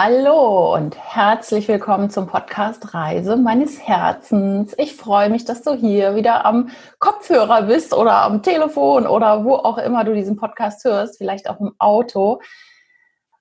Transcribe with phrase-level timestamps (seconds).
[0.00, 4.72] Hallo und herzlich willkommen zum Podcast Reise meines Herzens.
[4.78, 9.54] Ich freue mich, dass du hier wieder am Kopfhörer bist oder am Telefon oder wo
[9.54, 12.40] auch immer du diesen Podcast hörst, vielleicht auch im Auto.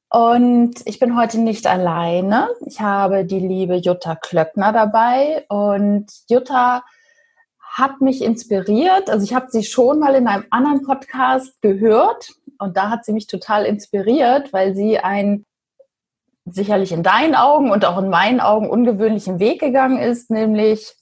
[0.10, 2.50] Und ich bin heute nicht alleine.
[2.66, 6.84] Ich habe die liebe Jutta Klöckner dabei und Jutta
[7.60, 9.12] hat mich inspiriert.
[9.12, 13.14] Also ich habe sie schon mal in einem anderen Podcast gehört und da hat sie
[13.14, 15.46] mich total inspiriert, weil sie ein
[16.52, 20.94] sicherlich in deinen Augen und auch in meinen Augen ungewöhnlichen Weg gegangen ist, nämlich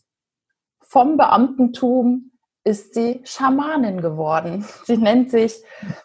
[0.82, 2.32] vom Beamtentum
[2.64, 4.66] ist sie Schamanin geworden.
[4.86, 5.62] Sie nennt sich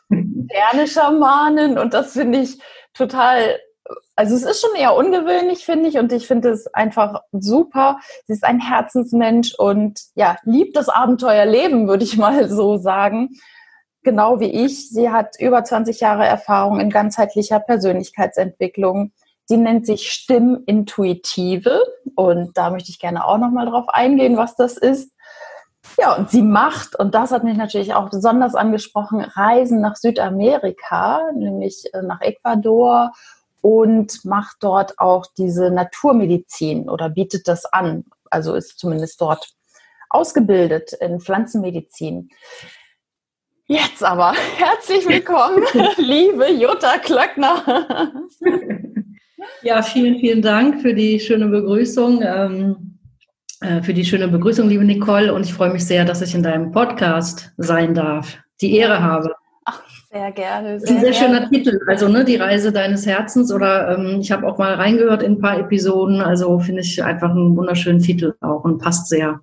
[0.08, 2.60] moderne Schamanin und das finde ich
[2.92, 3.58] total,
[4.14, 7.98] also es ist schon eher ungewöhnlich, finde ich, und ich finde es einfach super.
[8.26, 13.30] Sie ist ein Herzensmensch und ja, liebt das Abenteuerleben, würde ich mal so sagen.
[14.02, 14.90] Genau wie ich.
[14.90, 19.12] Sie hat über 20 Jahre Erfahrung in ganzheitlicher Persönlichkeitsentwicklung,
[19.50, 21.82] Sie nennt sich Stimmintuitive
[22.14, 25.10] und da möchte ich gerne auch nochmal drauf eingehen, was das ist.
[25.98, 31.32] Ja, und sie macht, und das hat mich natürlich auch besonders angesprochen, Reisen nach Südamerika,
[31.34, 33.10] nämlich äh, nach Ecuador
[33.60, 38.04] und macht dort auch diese Naturmedizin oder bietet das an.
[38.30, 39.48] Also ist zumindest dort
[40.10, 42.28] ausgebildet in Pflanzenmedizin.
[43.66, 45.64] Jetzt aber herzlich willkommen,
[45.96, 48.12] liebe Jutta Klöckner.
[49.62, 52.22] Ja, vielen, vielen Dank für die schöne Begrüßung.
[52.22, 52.98] Ähm,
[53.60, 55.32] äh, für die schöne Begrüßung, liebe Nicole.
[55.32, 58.38] Und ich freue mich sehr, dass ich in deinem Podcast sein darf.
[58.60, 59.34] Die Ehre habe.
[59.66, 60.80] Ach, sehr gerne.
[60.80, 61.36] Sehr das ist ein sehr gerne.
[61.36, 61.80] schöner Titel.
[61.86, 63.52] Also, ne, die Reise deines Herzens.
[63.52, 66.20] Oder ähm, ich habe auch mal reingehört in ein paar Episoden.
[66.22, 69.40] Also finde ich einfach einen wunderschönen Titel auch und passt sehr.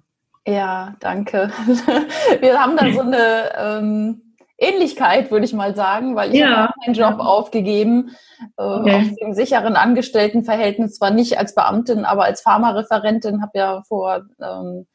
[0.48, 1.52] Ja, danke.
[2.39, 4.22] Wir haben da so eine ähm,
[4.58, 6.56] Ähnlichkeit, würde ich mal sagen, weil ich ja.
[6.56, 8.16] habe meinen Job aufgegeben,
[8.58, 8.96] äh, okay.
[8.96, 14.88] aus dem sicheren Angestelltenverhältnis, zwar nicht als Beamtin, aber als Pharmareferentin, habe ja vor, ähm,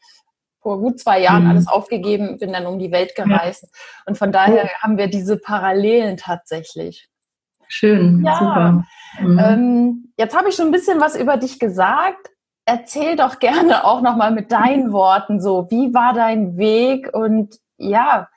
[0.60, 1.50] vor gut zwei Jahren mhm.
[1.50, 3.62] alles aufgegeben, bin dann um die Welt gereist.
[3.62, 3.68] Ja.
[4.06, 7.08] Und von daher haben wir diese Parallelen tatsächlich.
[7.68, 8.36] Schön, ja.
[8.36, 8.84] super.
[9.20, 9.38] Mhm.
[9.38, 12.28] Ähm, jetzt habe ich schon ein bisschen was über dich gesagt.
[12.64, 18.28] Erzähl doch gerne auch nochmal mit deinen Worten so, wie war dein Weg und ja,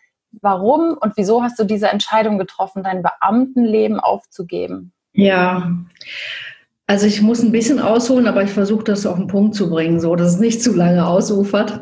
[0.42, 4.92] warum und wieso hast du diese Entscheidung getroffen, dein Beamtenleben aufzugeben?
[5.14, 5.72] Ja,
[6.88, 10.00] also ich muss ein bisschen ausholen, aber ich versuche das auf den Punkt zu bringen,
[10.00, 11.82] so dass es nicht zu lange ausufert,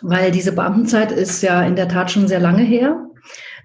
[0.00, 3.04] weil diese Beamtenzeit ist ja in der Tat schon sehr lange her.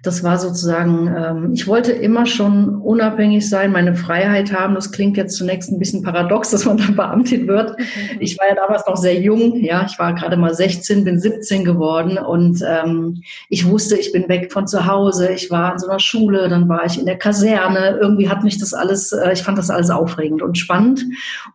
[0.02, 4.74] Das war sozusagen, ähm, ich wollte immer schon unabhängig sein, meine Freiheit haben.
[4.74, 7.76] Das klingt jetzt zunächst ein bisschen paradox, dass man dann Beamtin wird.
[8.20, 11.64] Ich war ja damals noch sehr jung, ja, ich war gerade mal 16, bin 17
[11.64, 15.30] geworden und ähm, ich wusste, ich bin weg von zu Hause.
[15.32, 17.98] Ich war in so einer Schule, dann war ich in der Kaserne.
[18.00, 21.04] Irgendwie hat mich das alles, äh, ich fand das alles aufregend und spannend,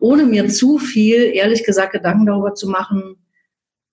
[0.00, 3.16] ohne mir zu viel, ehrlich gesagt, Gedanken darüber zu machen,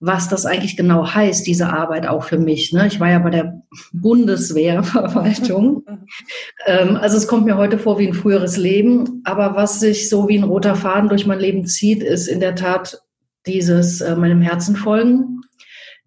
[0.04, 2.74] was das eigentlich genau heißt, diese Arbeit auch für mich.
[2.74, 2.88] Ne?
[2.88, 3.62] Ich war ja bei der
[3.94, 5.86] Bundeswehrverwaltung.
[6.66, 9.22] ähm, also es kommt mir heute vor wie ein früheres Leben.
[9.26, 12.56] Aber was sich so wie ein roter Faden durch mein Leben zieht, ist in der
[12.56, 13.00] Tat
[13.46, 15.42] dieses äh, meinem Herzen folgen,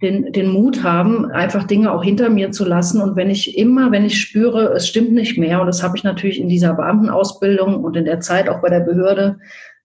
[0.02, 3.00] den, den Mut haben, einfach Dinge auch hinter mir zu lassen.
[3.00, 6.02] Und wenn ich immer, wenn ich spüre, es stimmt nicht mehr, und das habe ich
[6.02, 9.38] natürlich in dieser Beamtenausbildung und in der Zeit auch bei der Behörde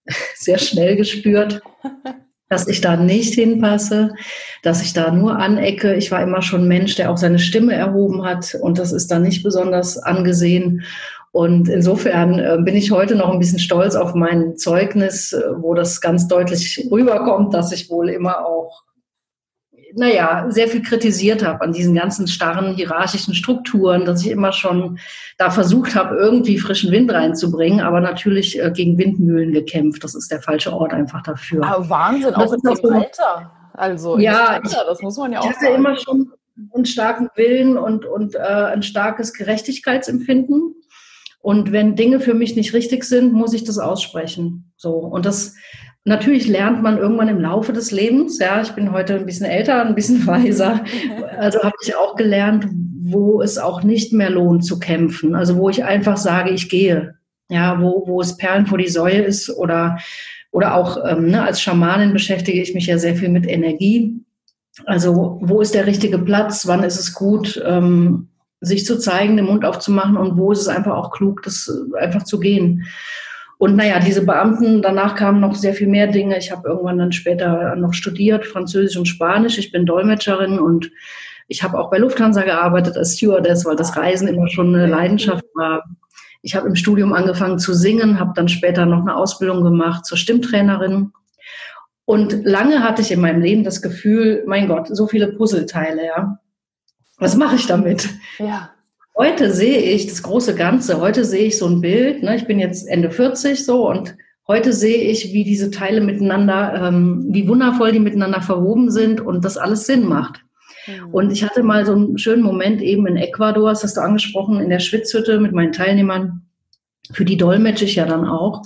[0.34, 1.62] sehr schnell gespürt,
[2.50, 4.12] dass ich da nicht hinpasse,
[4.62, 5.94] dass ich da nur anecke.
[5.94, 9.18] Ich war immer schon Mensch, der auch seine Stimme erhoben hat und das ist da
[9.18, 10.82] nicht besonders angesehen.
[11.32, 15.74] Und insofern äh, bin ich heute noch ein bisschen stolz auf mein Zeugnis, äh, wo
[15.74, 18.82] das ganz deutlich rüberkommt, dass ich wohl immer auch
[19.94, 24.98] naja, sehr viel kritisiert habe an diesen ganzen starren hierarchischen Strukturen, dass ich immer schon
[25.38, 30.04] da versucht habe, irgendwie frischen Wind reinzubringen, aber natürlich äh, gegen Windmühlen gekämpft.
[30.04, 31.64] Das ist der falsche Ort einfach dafür.
[31.64, 33.52] Aber Wahnsinn, auch in dem so, Alter.
[33.74, 35.74] Also ja, Alter, das muss man ja auch ich hatte sagen.
[35.76, 36.32] immer schon
[36.74, 40.74] einen starken Willen und, und äh, ein starkes Gerechtigkeitsempfinden.
[41.42, 44.72] Und wenn Dinge für mich nicht richtig sind, muss ich das aussprechen.
[44.76, 44.92] So.
[44.96, 45.54] Und das
[46.04, 49.84] Natürlich lernt man irgendwann im Laufe des Lebens, ja, ich bin heute ein bisschen älter,
[49.84, 50.84] ein bisschen weiser,
[51.38, 52.66] also habe ich auch gelernt,
[53.02, 57.16] wo es auch nicht mehr lohnt zu kämpfen, also wo ich einfach sage, ich gehe,
[57.50, 59.98] ja, wo, wo es Perlen vor die Säue ist oder,
[60.52, 64.20] oder auch ähm, ne, als Schamanin beschäftige ich mich ja sehr viel mit Energie.
[64.86, 68.28] Also wo ist der richtige Platz, wann ist es gut, ähm,
[68.60, 72.22] sich zu zeigen, den Mund aufzumachen und wo ist es einfach auch klug, das einfach
[72.22, 72.84] zu gehen.
[73.60, 76.38] Und naja, diese Beamten, danach kamen noch sehr viel mehr Dinge.
[76.38, 79.58] Ich habe irgendwann dann später noch studiert, Französisch und Spanisch.
[79.58, 80.90] Ich bin Dolmetscherin und
[81.46, 85.44] ich habe auch bei Lufthansa gearbeitet als Stewardess, weil das Reisen immer schon eine Leidenschaft
[85.54, 85.84] war.
[86.40, 90.16] Ich habe im Studium angefangen zu singen, habe dann später noch eine Ausbildung gemacht zur
[90.16, 91.12] Stimmtrainerin.
[92.06, 96.38] Und lange hatte ich in meinem Leben das Gefühl, mein Gott, so viele Puzzleteile, ja.
[97.18, 98.08] Was mache ich damit?
[98.38, 98.70] Ja.
[99.16, 101.00] Heute sehe ich das große Ganze.
[101.00, 102.22] Heute sehe ich so ein Bild.
[102.22, 102.36] Ne?
[102.36, 104.16] Ich bin jetzt Ende 40 so und
[104.48, 109.44] heute sehe ich, wie diese Teile miteinander, ähm, wie wundervoll die miteinander verwoben sind und
[109.44, 110.40] das alles Sinn macht.
[110.86, 111.14] Mhm.
[111.14, 114.60] Und ich hatte mal so einen schönen Moment eben in Ecuador, das hast du angesprochen,
[114.60, 116.42] in der Schwitzhütte mit meinen Teilnehmern.
[117.12, 118.62] Für die dolmetsche ich ja dann auch.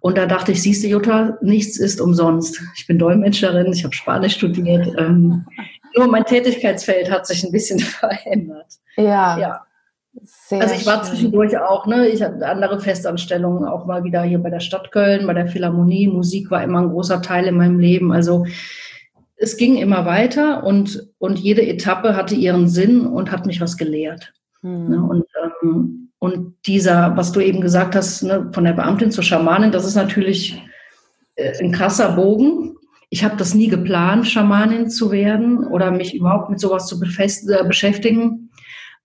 [0.00, 2.62] Und da dachte ich, siehst du, Jutta, nichts ist umsonst.
[2.76, 4.86] Ich bin Dolmetscherin, ich habe Spanisch studiert.
[4.98, 5.44] Ähm,
[5.96, 8.66] nur mein Tätigkeitsfeld hat sich ein bisschen verändert.
[8.96, 9.38] Ja.
[9.38, 9.60] ja.
[10.24, 11.12] Sehr also ich war schön.
[11.14, 15.26] zwischendurch auch, ne, ich hatte andere Festanstellungen, auch mal wieder hier bei der Stadt Köln,
[15.26, 16.08] bei der Philharmonie.
[16.08, 18.12] Musik war immer ein großer Teil in meinem Leben.
[18.12, 18.46] Also
[19.36, 23.76] es ging immer weiter und, und jede Etappe hatte ihren Sinn und hat mich was
[23.76, 24.32] gelehrt.
[24.62, 24.88] Mhm.
[24.88, 25.24] Ne, und,
[25.62, 29.86] ähm, und dieser, was du eben gesagt hast, ne, von der Beamtin zur Schamanin, das
[29.86, 30.60] ist natürlich
[31.36, 32.76] äh, ein krasser Bogen.
[33.10, 37.64] Ich habe das nie geplant, Schamanin zu werden oder mich überhaupt mit sowas zu äh,
[37.64, 38.47] beschäftigen.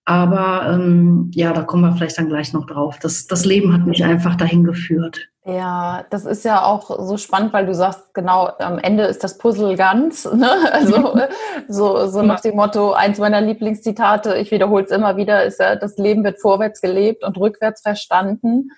[0.06, 3.00] Aber ähm, ja, da kommen wir vielleicht dann gleich noch drauf.
[3.02, 5.30] Das, das Leben hat mich einfach dahin geführt.
[5.46, 9.38] Ja, das ist ja auch so spannend, weil du sagst, genau, am Ende ist das
[9.38, 10.26] Puzzle ganz.
[10.34, 10.50] Ne?
[10.72, 11.18] Also
[11.70, 15.76] so, so nach dem Motto, eins meiner Lieblingszitate, ich wiederhole es immer wieder, ist ja,
[15.76, 18.72] das Leben wird vorwärts gelebt und rückwärts verstanden.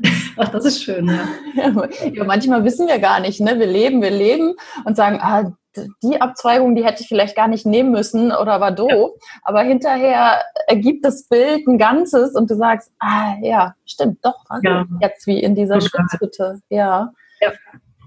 [0.36, 1.72] Ach, das ist schön, ja.
[2.12, 2.24] ja.
[2.24, 3.58] Manchmal wissen wir gar nicht, ne?
[3.58, 4.54] Wir leben, wir leben
[4.84, 5.52] und sagen, ah,
[6.02, 8.90] die Abzweigung, die hätte ich vielleicht gar nicht nehmen müssen oder war doof.
[8.90, 9.26] Ja.
[9.42, 14.84] Aber hinterher ergibt das Bild ein Ganzes und du sagst, ah ja, stimmt, doch, ja.
[15.00, 16.60] jetzt wie in dieser Schutzhütte.
[16.68, 17.12] Ja.
[17.40, 17.52] ja.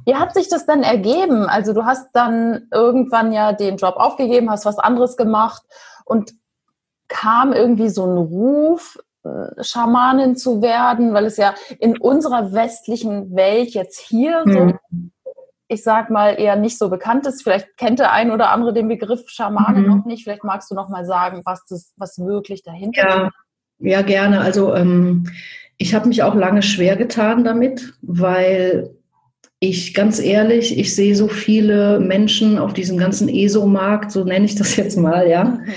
[0.06, 1.46] Wie hat sich das dann ergeben?
[1.46, 5.64] Also du hast dann irgendwann ja den Job aufgegeben, hast was anderes gemacht
[6.06, 6.34] und
[7.08, 13.36] kam irgendwie so ein Ruf, äh, Schamanin zu werden, weil es ja in unserer westlichen
[13.36, 14.52] Welt jetzt hier mhm.
[14.52, 15.10] so
[15.72, 17.44] ich sag mal, eher nicht so bekannt ist.
[17.44, 19.88] Vielleicht kennt der ein oder andere den Begriff Schamane mhm.
[19.88, 20.24] noch nicht.
[20.24, 23.34] Vielleicht magst du noch mal sagen, was das, was wirklich dahinter ja, ist.
[23.80, 24.42] Ja, gerne.
[24.42, 25.30] Also ähm,
[25.78, 28.90] ich habe mich auch lange schwer getan damit, weil
[29.62, 34.56] ich ganz ehrlich, ich sehe so viele Menschen auf diesem ganzen ESO-Markt, so nenne ich
[34.56, 35.46] das jetzt mal, ja.
[35.46, 35.66] Mhm.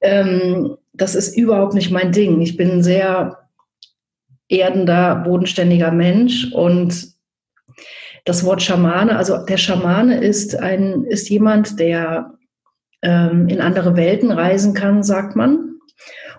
[0.00, 2.40] Ähm, das ist überhaupt nicht mein Ding.
[2.40, 3.48] Ich bin ein sehr
[4.48, 7.17] erdender, bodenständiger Mensch und
[8.28, 12.34] das Wort Schamane, also der Schamane ist ein, ist jemand, der
[13.00, 15.78] ähm, in andere Welten reisen kann, sagt man,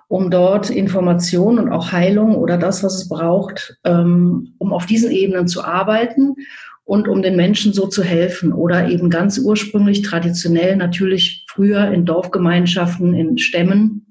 [0.08, 5.12] um dort Informationen und auch Heilung oder das, was es braucht, ähm, um auf diesen
[5.12, 6.36] Ebenen zu arbeiten
[6.84, 12.06] und um den Menschen so zu helfen oder eben ganz ursprünglich traditionell natürlich früher in
[12.06, 14.09] Dorfgemeinschaften, in Stämmen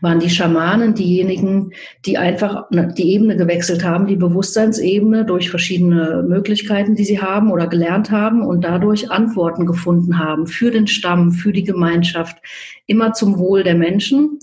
[0.00, 1.72] waren die Schamanen diejenigen,
[2.04, 7.66] die einfach die Ebene gewechselt haben, die Bewusstseinsebene durch verschiedene Möglichkeiten, die sie haben oder
[7.66, 12.38] gelernt haben und dadurch Antworten gefunden haben für den Stamm, für die Gemeinschaft,
[12.86, 14.38] immer zum Wohl der Menschen.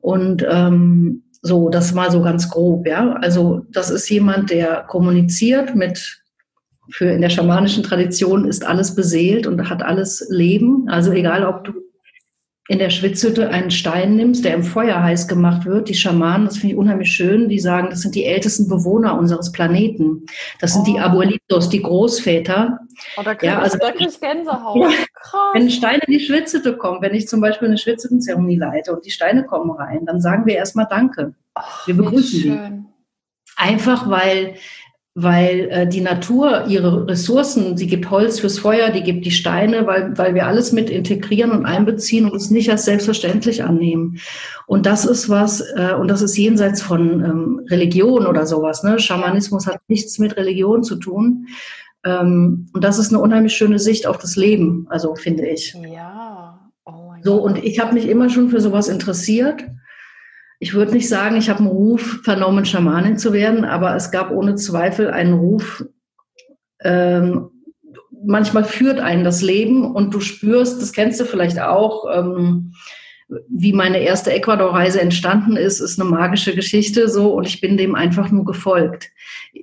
[0.00, 3.14] Und ähm, so, das mal so ganz grob, ja.
[3.14, 6.20] Also das ist jemand, der kommuniziert mit
[6.90, 10.88] für in der schamanischen Tradition ist alles beseelt und hat alles Leben.
[10.88, 11.72] Also egal, ob du
[12.68, 15.88] in der Schwitzhütte einen Stein nimmst, der im Feuer heiß gemacht wird.
[15.88, 19.50] Die Schamanen, das finde ich unheimlich schön, die sagen, das sind die ältesten Bewohner unseres
[19.50, 20.26] Planeten.
[20.60, 20.92] Das sind oh.
[20.92, 22.78] die Abuelitos, die Großväter.
[23.16, 24.76] Oh, da kriege ja, also, ich, ich Gänsehaut.
[24.76, 25.40] Ja, Krass.
[25.54, 29.04] Wenn ein Stein in die Schwitzhütte kommt, wenn ich zum Beispiel eine Schwitzhüttenzeremonie leite und
[29.04, 31.34] die Steine kommen rein, dann sagen wir erstmal Danke.
[31.86, 32.90] Wir begrüßen die.
[33.56, 34.54] Einfach weil
[35.14, 39.86] weil äh, die Natur ihre Ressourcen, sie gibt Holz fürs Feuer, die gibt die Steine,
[39.86, 44.18] weil, weil wir alles mit integrieren und einbeziehen und es nicht als selbstverständlich annehmen.
[44.66, 48.84] Und das ist was, äh, und das ist jenseits von ähm, Religion oder sowas.
[48.84, 49.00] Ne?
[49.00, 51.46] Schamanismus hat nichts mit Religion zu tun.
[52.04, 55.76] Ähm, und das ist eine unheimlich schöne Sicht auf das Leben, also finde ich.
[55.92, 56.70] Ja.
[56.84, 59.64] Oh so, und ich habe mich immer schon für sowas interessiert
[60.62, 64.30] ich würde nicht sagen, ich habe einen Ruf vernommen, Schamanin zu werden, aber es gab
[64.30, 65.84] ohne Zweifel einen Ruf.
[66.82, 67.48] Ähm,
[68.24, 72.74] manchmal führt einen das Leben und du spürst, das kennst du vielleicht auch, ähm,
[73.48, 77.94] wie meine erste Ecuador-Reise entstanden ist, ist eine magische Geschichte so und ich bin dem
[77.94, 79.08] einfach nur gefolgt.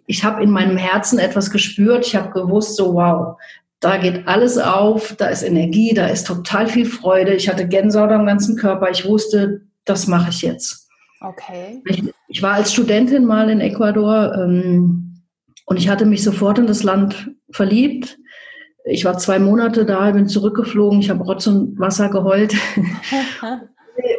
[0.08, 3.38] Ich habe in meinem Herzen etwas gespürt, ich habe gewusst, so wow,
[3.82, 7.36] da geht alles auf, da ist Energie, da ist total viel Freude.
[7.36, 8.90] Ich hatte Gänsehaut am ganzen Körper.
[8.90, 10.87] Ich wusste, das mache ich jetzt.
[11.22, 11.82] Okay.
[11.86, 15.24] Ich, ich, war als Studentin mal in Ecuador ähm,
[15.66, 18.20] und ich hatte mich sofort in das Land verliebt.
[18.86, 22.56] Ich war zwei Monate da, bin zurückgeflogen, ich habe Rotz und Wasser geheult.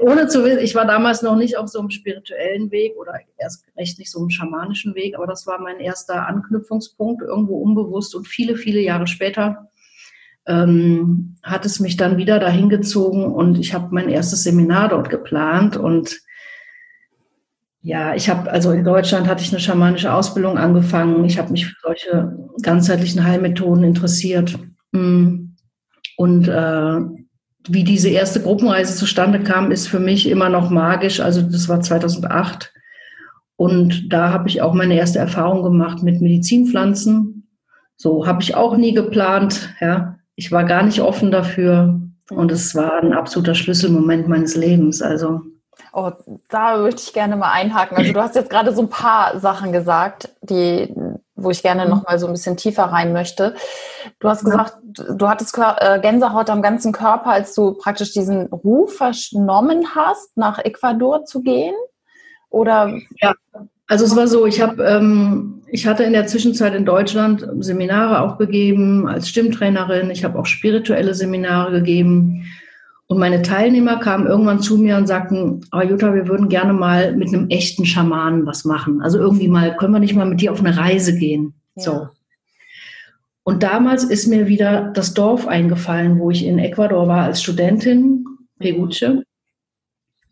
[0.00, 3.64] ohne zu wissen, ich war damals noch nicht auf so einem spirituellen Weg oder erst
[3.76, 8.26] recht nicht so einem schamanischen Weg, aber das war mein erster Anknüpfungspunkt, irgendwo unbewusst und
[8.26, 9.71] viele, viele Jahre später
[10.47, 15.11] ähm, hat es mich dann wieder dahin gezogen und ich habe mein erstes Seminar dort
[15.11, 16.21] geplant und
[17.80, 21.25] ja, ich habe, also in Deutschland hatte ich eine schamanische Ausbildung angefangen.
[21.25, 24.58] Ich habe mich für solche ganzheitlichen Heilmethoden interessiert.
[24.92, 25.50] Mm.
[26.16, 27.00] Und äh,
[27.68, 31.20] wie diese erste Gruppenreise zustande kam, ist für mich immer noch magisch.
[31.20, 32.73] Also das war 2008.
[33.56, 37.49] Und da habe ich auch meine erste Erfahrung gemacht mit Medizinpflanzen.
[37.97, 39.75] So habe ich auch nie geplant.
[39.80, 42.00] Ja, ich war gar nicht offen dafür.
[42.30, 45.00] Und es war ein absoluter Schlüsselmoment meines Lebens.
[45.02, 45.42] Also
[45.92, 46.11] Oh,
[46.49, 47.97] da möchte ich gerne mal einhaken.
[47.97, 50.95] Also du hast jetzt gerade so ein paar Sachen gesagt, die,
[51.35, 53.54] wo ich gerne noch mal so ein bisschen tiefer rein möchte.
[54.21, 58.97] Du hast gesagt, du hattest äh, Gänsehaut am ganzen Körper, als du praktisch diesen Ruf
[58.97, 61.75] vernommen hast, nach Ecuador zu gehen,
[62.50, 62.92] oder?
[63.21, 63.35] Ja.
[63.90, 68.21] Also es war so, ich habe, ähm, ich hatte in der Zwischenzeit in Deutschland Seminare
[68.21, 70.11] auch gegeben als Stimmtrainerin.
[70.11, 72.45] Ich habe auch spirituelle Seminare gegeben
[73.11, 77.17] und meine Teilnehmer kamen irgendwann zu mir und sagten, oh Jutta, wir würden gerne mal
[77.17, 79.00] mit einem echten Schamanen was machen.
[79.00, 81.55] Also irgendwie mal, können wir nicht mal mit dir auf eine Reise gehen?
[81.75, 81.83] Ja.
[81.83, 82.09] So.
[83.45, 88.27] Und damals ist mir wieder das Dorf eingefallen, wo ich in Ecuador war als Studentin,
[88.59, 89.23] Peguche.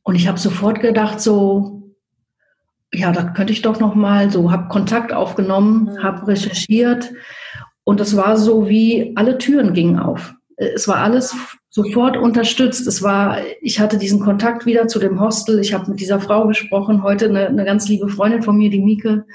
[0.03, 1.95] Und ich habe sofort gedacht, so,
[2.93, 6.03] ja, da könnte ich doch noch mal so, habe Kontakt aufgenommen, mhm.
[6.03, 7.11] habe recherchiert
[7.85, 10.35] und es war so wie alle Türen gingen auf.
[10.57, 11.35] Es war alles
[11.77, 12.87] sofort unterstützt.
[12.87, 15.61] Es war, ich hatte diesen Kontakt wieder zu dem Hostel.
[15.61, 18.81] Ich habe mit dieser Frau gesprochen, heute eine, eine ganz liebe Freundin von mir, die
[18.81, 19.27] Mieke.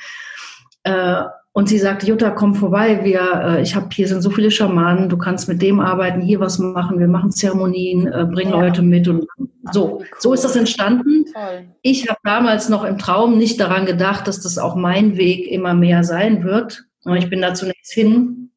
[0.82, 1.22] Äh,
[1.54, 3.02] und sie sagte, Jutta, komm vorbei.
[3.04, 5.08] Wir, äh, ich habe hier sind so viele Schamanen.
[5.08, 6.98] Du kannst mit dem arbeiten, hier was machen.
[6.98, 8.62] Wir machen Zeremonien, äh, bringen ja.
[8.62, 9.28] Leute mit und
[9.72, 10.00] so.
[10.00, 10.08] Cool.
[10.18, 11.26] So ist das entstanden.
[11.32, 11.66] Toll.
[11.84, 15.76] Ich habe damals noch im Traum nicht daran gedacht, dass das auch mein Weg immer
[15.76, 16.86] mehr sein wird.
[17.06, 18.50] Aber ich bin da zunächst hin,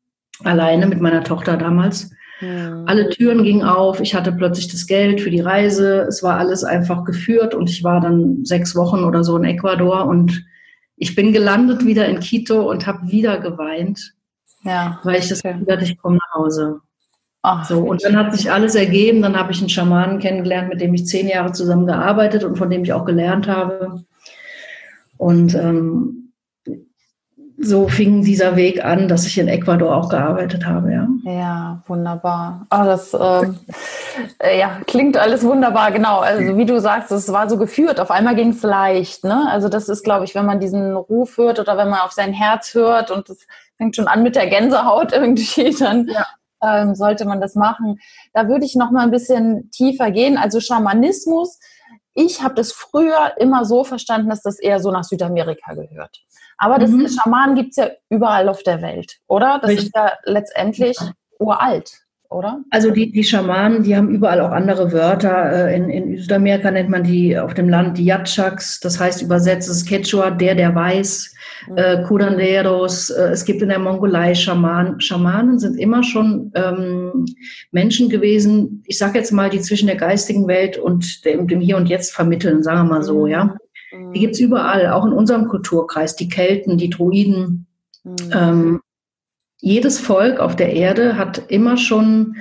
[0.43, 2.14] alleine mit meiner Tochter damals.
[2.41, 2.85] Mhm.
[2.87, 6.65] Alle Türen gingen auf, ich hatte plötzlich das Geld für die Reise, es war alles
[6.65, 10.45] einfach geführt und ich war dann sechs Wochen oder so in Ecuador und
[10.97, 14.15] ich bin gelandet wieder in Quito und habe wieder geweint,
[14.63, 16.81] ja, weil ich das Gefühl hatte, ich komme nach Hause.
[17.47, 20.81] Ach, so, und dann hat sich alles ergeben, dann habe ich einen Schamanen kennengelernt, mit
[20.81, 24.03] dem ich zehn Jahre zusammen gearbeitet und von dem ich auch gelernt habe.
[25.19, 26.33] Und ähm,
[27.59, 31.09] so fing dieser Weg an, dass ich in Ecuador auch gearbeitet habe, ja.
[31.25, 32.67] Ja, wunderbar.
[32.71, 33.59] Oh, das ähm,
[34.39, 36.19] äh, ja, klingt alles wunderbar, genau.
[36.19, 37.99] Also wie du sagst, es war so geführt.
[37.99, 39.25] Auf einmal ging es leicht.
[39.25, 39.49] Ne?
[39.51, 42.35] Also das ist, glaube ich, wenn man diesen Ruf hört oder wenn man auf sein
[42.35, 43.47] Herz hört und es
[43.79, 46.27] fängt schon an mit der Gänsehaut irgendwie, dann ja.
[46.63, 48.01] ähm, sollte man das machen.
[48.35, 50.37] Da würde ich noch mal ein bisschen tiefer gehen.
[50.37, 51.59] Also Schamanismus,
[52.13, 56.23] ich habe das früher immer so verstanden, dass das eher so nach Südamerika gehört.
[56.65, 57.07] Aber das mhm.
[57.09, 59.59] Schamanen gibt es ja überall auf der Welt, oder?
[59.61, 59.89] Das Richtig.
[59.89, 60.97] ist ja letztendlich
[61.39, 62.65] uralt oder?
[62.71, 65.69] Also die, die Schamanen, die haben überall auch andere Wörter.
[65.69, 69.69] Äh, in, in Südamerika nennt man die auf dem Land die Yatschaks, das heißt übersetzt
[69.69, 71.35] ist Quechua, der, der weiß,
[71.69, 71.77] mhm.
[71.77, 75.01] äh, Curanderos, äh, es gibt in der Mongolei Schamanen.
[75.01, 77.27] Schamanen sind immer schon ähm,
[77.71, 81.77] Menschen gewesen, ich sage jetzt mal, die zwischen der geistigen Welt und dem, dem Hier
[81.77, 83.31] und Jetzt vermitteln, sagen wir mal so, mhm.
[83.31, 83.57] ja.
[84.15, 87.67] Die gibt es überall, auch in unserem Kulturkreis, die Kelten, die Druiden.
[88.03, 88.17] Mhm.
[88.33, 88.81] Ähm,
[89.61, 92.37] jedes Volk auf der Erde hat immer schon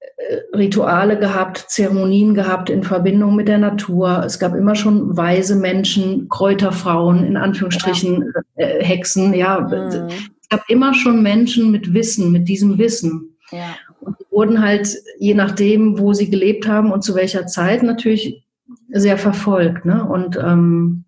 [0.00, 4.22] äh, Rituale gehabt, Zeremonien gehabt in Verbindung mit der Natur.
[4.24, 8.66] Es gab immer schon weise Menschen, Kräuterfrauen, in Anführungsstrichen ja.
[8.66, 9.34] Äh, Hexen.
[9.34, 10.08] Ja, mhm.
[10.40, 13.36] es gab immer schon Menschen mit Wissen, mit diesem Wissen.
[13.50, 13.76] Ja.
[14.00, 14.88] Und die wurden halt,
[15.18, 18.45] je nachdem, wo sie gelebt haben und zu welcher Zeit, natürlich
[18.88, 19.84] sehr verfolgt.
[19.84, 20.04] Ne?
[20.04, 21.04] Und, ähm,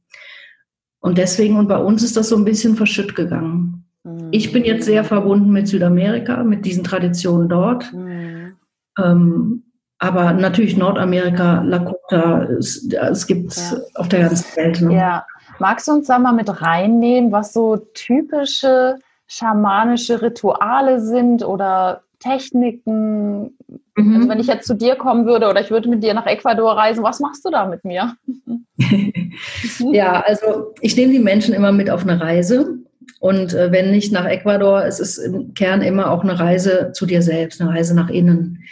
[1.01, 3.87] und deswegen, und bei uns ist das so ein bisschen verschütt gegangen.
[4.05, 4.29] Mhm.
[4.31, 7.93] Ich bin jetzt sehr verbunden mit Südamerika, mit diesen Traditionen dort.
[7.93, 8.57] Mhm.
[8.99, 9.65] Ähm,
[9.99, 13.79] aber natürlich Nordamerika, Lakota, es, es gibt es ja.
[13.95, 14.81] auf der ganzen Welt.
[14.81, 14.95] Ne?
[14.95, 15.27] Ja.
[15.59, 23.57] Magst du uns da mal mit reinnehmen, was so typische schamanische Rituale sind oder Techniken?
[23.97, 24.17] Mhm.
[24.17, 26.77] Also wenn ich jetzt zu dir kommen würde oder ich würde mit dir nach Ecuador
[26.77, 28.15] reisen, was machst du da mit mir?
[29.93, 32.79] ja, also ich nehme die Menschen immer mit auf eine Reise
[33.21, 37.07] und äh, wenn nicht nach Ecuador, es ist im Kern immer auch eine Reise zu
[37.07, 38.65] dir selbst, eine Reise nach innen.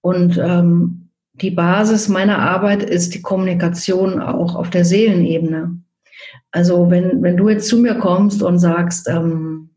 [0.00, 5.78] Und ähm, die Basis meiner Arbeit ist die Kommunikation auch auf der Seelenebene.
[6.50, 9.69] Also wenn, wenn du jetzt zu mir kommst und sagst, ähm,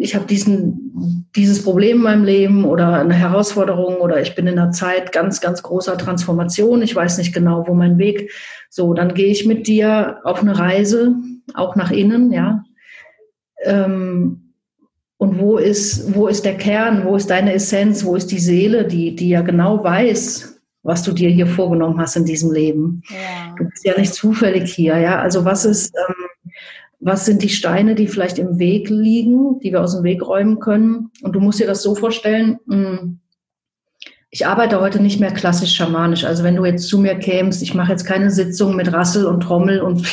[0.00, 4.58] ich habe diesen, dieses Problem in meinem Leben oder eine Herausforderung oder ich bin in
[4.58, 6.80] einer Zeit ganz, ganz großer Transformation.
[6.80, 8.32] Ich weiß nicht genau, wo mein Weg.
[8.70, 11.14] So, dann gehe ich mit dir auf eine Reise,
[11.54, 12.64] auch nach innen, ja.
[13.62, 14.54] Ähm,
[15.18, 18.86] und wo ist, wo ist der Kern, wo ist deine Essenz, wo ist die Seele,
[18.86, 23.02] die, die ja genau weiß, was du dir hier vorgenommen hast in diesem Leben.
[23.10, 23.54] Ja.
[23.58, 25.20] Du bist ja nicht zufällig hier, ja.
[25.20, 26.29] Also was ist, ähm,
[27.00, 30.60] was sind die Steine, die vielleicht im Weg liegen, die wir aus dem Weg räumen
[30.60, 31.10] können.
[31.22, 33.19] Und du musst dir das so vorstellen, hm,
[34.32, 36.24] ich arbeite heute nicht mehr klassisch schamanisch.
[36.24, 39.40] Also wenn du jetzt zu mir kämst, ich mache jetzt keine Sitzung mit Rassel und
[39.40, 40.06] Trommel und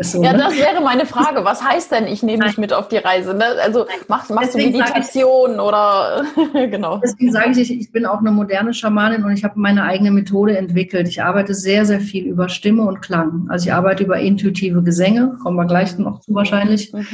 [0.00, 0.24] so.
[0.24, 0.38] Ja, ne?
[0.38, 1.44] das wäre meine Frage.
[1.44, 3.32] Was heißt denn, ich nehme dich mit auf die Reise?
[3.32, 3.44] Ne?
[3.62, 6.98] Also machst, machst du Meditation ich, oder genau?
[6.98, 10.58] Deswegen sage ich, ich bin auch eine moderne Schamanin und ich habe meine eigene Methode
[10.58, 11.06] entwickelt.
[11.06, 13.46] Ich arbeite sehr, sehr viel über Stimme und Klang.
[13.50, 16.92] Also ich arbeite über intuitive Gesänge, kommen wir gleich noch zu wahrscheinlich.
[16.92, 17.06] Mhm.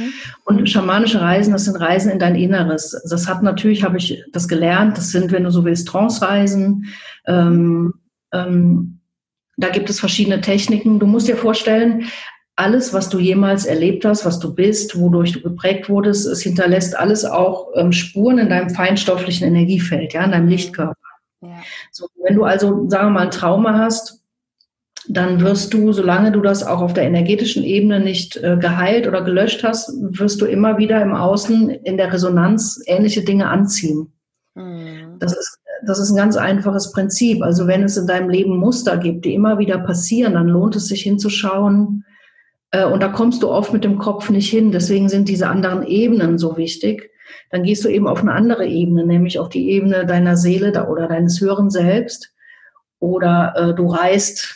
[0.43, 2.99] Und schamanische Reisen, das sind Reisen in dein Inneres.
[3.07, 6.85] Das hat natürlich, habe ich das gelernt, das sind, wenn du so willst, Trance-Reisen Reisen.
[7.25, 7.93] Ähm,
[8.33, 8.99] ähm,
[9.57, 10.99] da gibt es verschiedene Techniken.
[10.99, 12.05] Du musst dir vorstellen,
[12.55, 16.97] alles, was du jemals erlebt hast, was du bist, wodurch du geprägt wurdest, es hinterlässt
[16.97, 20.95] alles auch ähm, Spuren in deinem feinstofflichen Energiefeld, ja, in deinem Lichtkörper.
[21.41, 21.61] Ja.
[21.91, 24.23] So, wenn du also, sagen wir mal, ein Trauma hast,
[25.07, 29.21] dann wirst du, solange du das auch auf der energetischen Ebene nicht äh, geheilt oder
[29.21, 34.11] gelöscht hast, wirst du immer wieder im Außen in der Resonanz ähnliche Dinge anziehen.
[34.55, 35.17] Mhm.
[35.19, 37.41] Das ist das ist ein ganz einfaches Prinzip.
[37.41, 40.87] Also wenn es in deinem Leben Muster gibt, die immer wieder passieren, dann lohnt es
[40.87, 42.05] sich hinzuschauen.
[42.71, 44.71] Äh, und da kommst du oft mit dem Kopf nicht hin.
[44.71, 47.11] Deswegen sind diese anderen Ebenen so wichtig.
[47.51, 51.07] Dann gehst du eben auf eine andere Ebene, nämlich auf die Ebene deiner Seele oder
[51.07, 52.33] deines höheren Selbst.
[52.99, 54.55] Oder äh, du reist.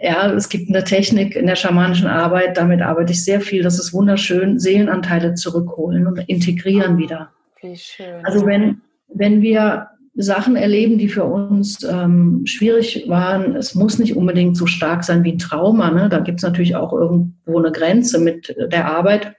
[0.00, 3.62] Ja, es gibt eine Technik in der schamanischen Arbeit, damit arbeite ich sehr viel.
[3.62, 7.30] Das ist wunderschön, Seelenanteile zurückholen und integrieren wieder.
[7.62, 8.24] Wie schön.
[8.24, 13.54] Also wenn, wenn wir Sachen erleben, die für uns ähm, schwierig waren.
[13.54, 15.90] Es muss nicht unbedingt so stark sein wie Trauma.
[15.90, 16.08] Ne?
[16.08, 19.36] Da gibt es natürlich auch irgendwo eine Grenze mit der Arbeit.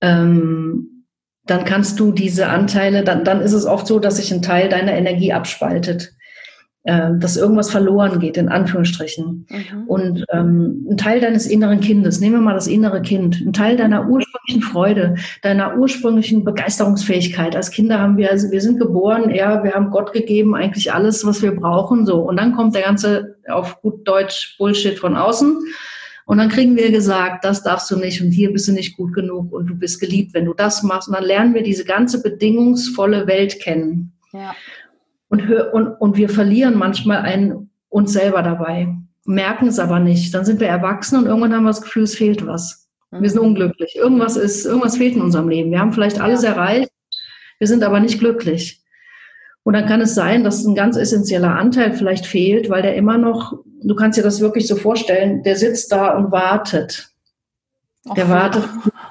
[0.00, 1.04] Ähm,
[1.46, 4.68] dann kannst du diese Anteile, dann, dann ist es oft so, dass sich ein Teil
[4.68, 6.13] deiner Energie abspaltet.
[6.86, 9.46] Ähm, dass irgendwas verloren geht, in Anführungsstrichen.
[9.48, 9.84] Mhm.
[9.86, 13.78] Und ähm, ein Teil deines inneren Kindes, nehmen wir mal das innere Kind, ein Teil
[13.78, 17.56] deiner ursprünglichen Freude, deiner ursprünglichen Begeisterungsfähigkeit.
[17.56, 21.24] Als Kinder haben wir, also wir sind geboren, ja, wir haben Gott gegeben, eigentlich alles,
[21.24, 22.18] was wir brauchen, so.
[22.18, 25.56] Und dann kommt der ganze, auf gut Deutsch, Bullshit von außen.
[26.26, 29.14] Und dann kriegen wir gesagt, das darfst du nicht und hier bist du nicht gut
[29.14, 31.08] genug und du bist geliebt, wenn du das machst.
[31.08, 34.12] Und dann lernen wir diese ganze bedingungsvolle Welt kennen.
[34.32, 34.54] Ja
[35.34, 38.94] und, und, und wir verlieren manchmal einen, uns selber dabei,
[39.24, 40.32] merken es aber nicht.
[40.32, 42.88] Dann sind wir erwachsen und irgendwann haben wir das Gefühl, es fehlt was.
[43.10, 43.48] Wir sind mhm.
[43.48, 43.96] unglücklich.
[43.96, 45.70] Irgendwas ist, irgendwas fehlt in unserem Leben.
[45.70, 46.50] Wir haben vielleicht alles ja.
[46.50, 46.90] erreicht,
[47.58, 48.80] wir sind aber nicht glücklich.
[49.64, 53.18] Und dann kann es sein, dass ein ganz essentieller Anteil vielleicht fehlt, weil der immer
[53.18, 57.08] noch, du kannst dir das wirklich so vorstellen, der sitzt da und wartet.
[58.16, 58.64] Der Och, wartet.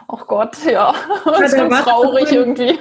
[0.08, 0.94] Ach Gott, ja.
[1.26, 2.78] Das ist ganz traurig irgendwie.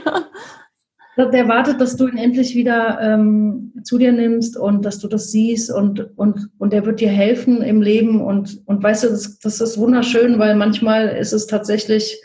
[1.16, 5.30] Der wartet, dass du ihn endlich wieder ähm, zu dir nimmst und dass du das
[5.30, 8.22] siehst und, und, und er wird dir helfen im Leben.
[8.22, 12.18] Und, und weißt du, das, das ist wunderschön, weil manchmal ist es tatsächlich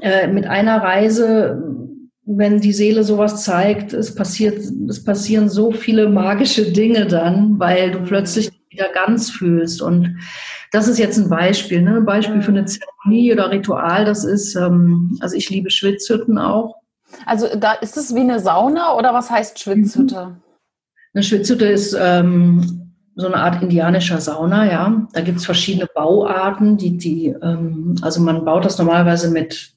[0.00, 1.62] äh, mit einer Reise,
[2.24, 7.90] wenn die Seele sowas zeigt, es passiert, es passieren so viele magische Dinge dann, weil
[7.90, 9.82] du plötzlich wieder ganz fühlst.
[9.82, 10.16] Und
[10.70, 11.96] das ist jetzt ein Beispiel, ne?
[11.96, 14.06] ein Beispiel für eine Zeremonie oder Ritual.
[14.06, 16.81] Das ist, ähm, also ich liebe Schwitzhütten auch.
[17.26, 20.26] Also da ist es wie eine Sauna oder was heißt Schwitzhütte?
[20.26, 20.42] Mhm.
[21.14, 25.06] Eine Schwitzhütte ist ähm, so eine Art indianischer Sauna, ja.
[25.12, 29.74] Da gibt es verschiedene Bauarten, die, die, ähm, also man baut das normalerweise mit,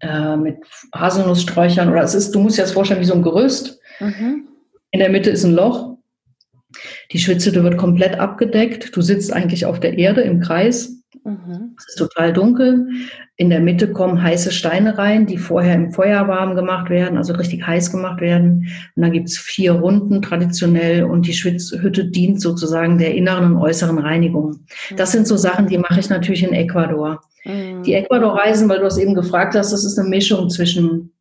[0.00, 0.58] äh, mit
[0.94, 3.78] Haselnusssträuchern oder es ist, du musst dir das vorstellen, wie so ein Gerüst.
[4.00, 4.48] Mhm.
[4.90, 5.96] In der Mitte ist ein Loch.
[7.12, 8.96] Die Schwitzhütte wird komplett abgedeckt.
[8.96, 11.01] Du sitzt eigentlich auf der Erde im Kreis.
[11.24, 11.76] Mhm.
[11.78, 12.88] Es ist total dunkel.
[13.36, 17.34] In der Mitte kommen heiße Steine rein, die vorher im Feuer warm gemacht werden, also
[17.34, 18.68] richtig heiß gemacht werden.
[18.96, 23.98] Und dann gibt's vier Runden traditionell und die Schwitzhütte dient sozusagen der inneren und äußeren
[23.98, 24.66] Reinigung.
[24.96, 27.20] Das sind so Sachen, die mache ich natürlich in Ecuador.
[27.44, 27.82] Mhm.
[27.84, 31.12] Die Ecuador-Reisen, weil du es eben gefragt hast, das ist eine Mischung zwischen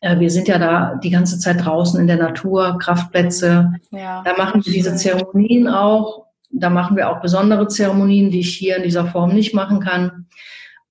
[0.00, 3.72] äh, wir sind ja da die ganze Zeit draußen in der Natur, Kraftplätze.
[3.90, 6.27] Ja, da machen wir diese Zeremonien auch.
[6.50, 10.26] Da machen wir auch besondere Zeremonien, die ich hier in dieser Form nicht machen kann.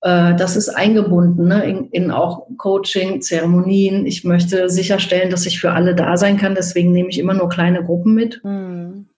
[0.00, 4.06] Äh, das ist eingebunden ne, in, in, auch Coaching, Zeremonien.
[4.06, 6.54] Ich möchte sicherstellen, dass ich für alle da sein kann.
[6.54, 8.40] Deswegen nehme ich immer nur kleine Gruppen mit.
[8.44, 9.08] Mhm.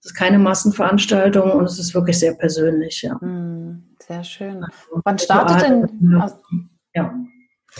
[0.00, 3.02] Es ist keine Massenveranstaltung und es ist wirklich sehr persönlich.
[3.02, 3.18] Ja.
[3.20, 3.82] Mhm.
[3.98, 4.62] Sehr schön.
[4.62, 6.30] Also, Wann startet denn?
[6.94, 7.14] Ja.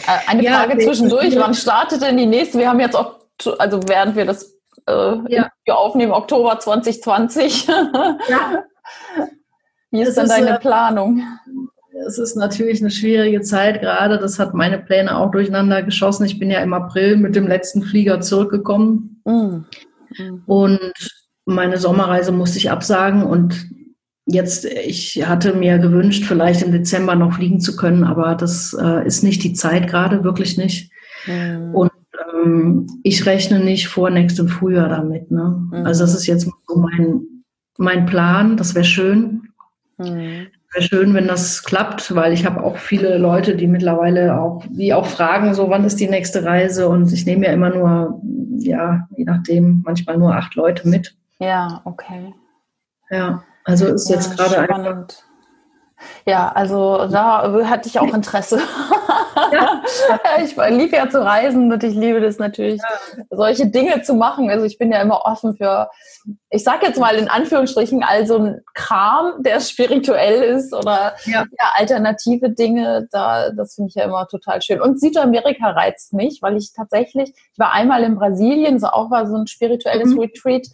[0.05, 2.57] Äh, eine Frage ja, zwischendurch, wann startet denn die nächste?
[2.59, 3.19] Wir haben jetzt auch,
[3.57, 4.58] also während wir das
[4.89, 5.49] äh, ja.
[5.67, 7.67] aufnehmen, Oktober 2020.
[7.67, 8.63] Ja.
[9.91, 11.23] Wie ist das denn deine ist, äh, Planung?
[12.07, 14.19] Es ist natürlich eine schwierige Zeit gerade.
[14.19, 16.25] Das hat meine Pläne auch durcheinander geschossen.
[16.25, 19.21] Ich bin ja im April mit dem letzten Flieger zurückgekommen.
[19.25, 19.65] Mhm.
[20.45, 20.79] Und
[21.45, 23.69] meine Sommerreise musste ich absagen und
[24.25, 29.05] jetzt, ich hatte mir gewünscht, vielleicht im Dezember noch fliegen zu können, aber das äh,
[29.05, 30.91] ist nicht die Zeit gerade, wirklich nicht.
[31.25, 31.73] Mhm.
[31.73, 31.88] Und
[33.03, 35.31] ich rechne nicht vor nächstem Frühjahr damit.
[35.31, 35.67] Ne?
[35.71, 35.85] Mhm.
[35.85, 37.21] Also das ist jetzt so mein,
[37.77, 39.49] mein Plan, das wäre schön.
[39.97, 40.47] Mhm.
[40.73, 44.93] Wäre schön, wenn das klappt, weil ich habe auch viele Leute, die mittlerweile auch, die
[44.93, 46.87] auch fragen, so wann ist die nächste Reise?
[46.87, 48.21] Und ich nehme ja immer nur,
[48.57, 51.15] ja, je nachdem, manchmal nur acht Leute mit.
[51.39, 52.33] Ja, okay.
[53.09, 53.43] Ja.
[53.63, 55.05] Also ist ja, jetzt gerade ein.
[56.25, 58.59] Ja, also da hatte ich auch Interesse.
[59.51, 59.83] Ja.
[60.43, 63.23] ich liebe ja zu reisen und ich liebe das natürlich, ja.
[63.29, 64.49] solche Dinge zu machen.
[64.49, 65.89] Also ich bin ja immer offen für,
[66.49, 71.45] ich sag jetzt mal in Anführungsstrichen, also ein Kram, der spirituell ist oder ja.
[71.57, 73.07] ja alternative Dinge.
[73.11, 74.81] Da, das finde ich ja immer total schön.
[74.81, 79.27] Und Südamerika reizt mich, weil ich tatsächlich, ich war einmal in Brasilien, so auch war
[79.27, 80.19] so ein spirituelles mhm.
[80.19, 80.67] Retreat,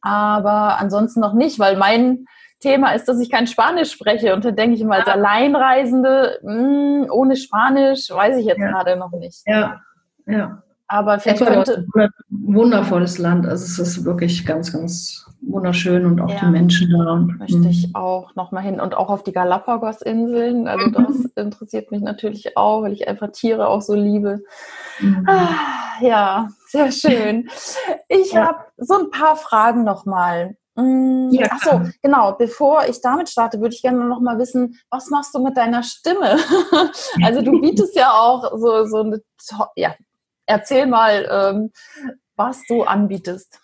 [0.00, 2.26] aber ansonsten noch nicht, weil mein
[2.60, 4.34] Thema ist, dass ich kein Spanisch spreche.
[4.34, 8.70] Und da denke ich immer, als Alleinreisende, mh, hm, ohne Spanisch, weiß ich jetzt ja.
[8.70, 9.42] gerade noch nicht.
[9.46, 9.80] Ja,
[10.26, 10.62] ja.
[10.88, 11.86] Aber vielleicht könnte...
[11.94, 13.46] Ein wundervolles Land.
[13.46, 16.40] Also es ist wirklich ganz, ganz wunderschön und auch ja.
[16.40, 17.16] die Menschen da.
[17.16, 17.68] Möchte mhm.
[17.68, 20.66] ich auch nochmal hin und auch auf die Galapagos-Inseln.
[20.66, 20.92] Also mhm.
[20.92, 24.40] das interessiert mich natürlich auch, weil ich einfach Tiere auch so liebe.
[25.00, 25.24] Mhm.
[25.28, 25.50] Ah,
[26.00, 27.48] ja, sehr schön.
[28.08, 28.46] Ich ja.
[28.46, 30.56] habe so ein paar Fragen nochmal.
[30.78, 32.36] Mm, ja, Achso, genau.
[32.38, 35.82] Bevor ich damit starte, würde ich gerne noch mal wissen, was machst du mit deiner
[35.82, 36.36] Stimme?
[37.24, 39.20] also du bietest ja auch so, so eine,
[39.74, 39.96] ja,
[40.46, 41.72] erzähl mal, ähm,
[42.36, 43.60] was du anbietest.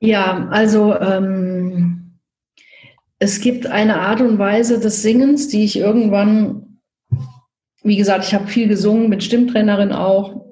[0.00, 2.20] Ja, also ähm,
[3.18, 6.80] es gibt eine Art und Weise des Singens, die ich irgendwann,
[7.82, 10.43] wie gesagt, ich habe viel gesungen, mit Stimmtrainerin auch,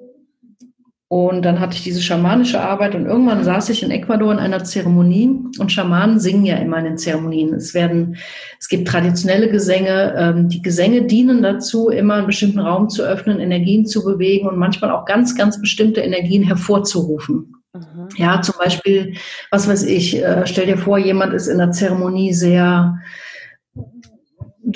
[1.13, 4.63] und dann hatte ich diese schamanische Arbeit und irgendwann saß ich in Ecuador in einer
[4.63, 7.53] Zeremonie und Schamanen singen ja immer in den Zeremonien.
[7.53, 8.17] Es werden,
[8.59, 10.15] es gibt traditionelle Gesänge.
[10.17, 14.57] Ähm, die Gesänge dienen dazu, immer einen bestimmten Raum zu öffnen, Energien zu bewegen und
[14.57, 17.57] manchmal auch ganz, ganz bestimmte Energien hervorzurufen.
[17.75, 18.09] Mhm.
[18.17, 19.13] Ja, zum Beispiel,
[19.51, 22.97] was weiß ich, äh, stell dir vor, jemand ist in der Zeremonie sehr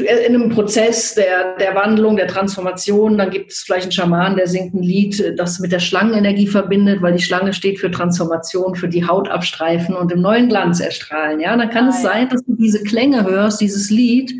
[0.02, 4.48] in einem Prozess der, der Wandlung, der Transformation, dann gibt es vielleicht einen Schaman, der
[4.48, 8.88] singt ein Lied, das mit der Schlangenenergie verbindet, weil die Schlange steht für Transformation, für
[8.88, 11.40] die Haut abstreifen und im neuen Glanz erstrahlen.
[11.40, 14.34] Ja, dann kann ah, es sein, dass du diese Klänge hörst, dieses Lied,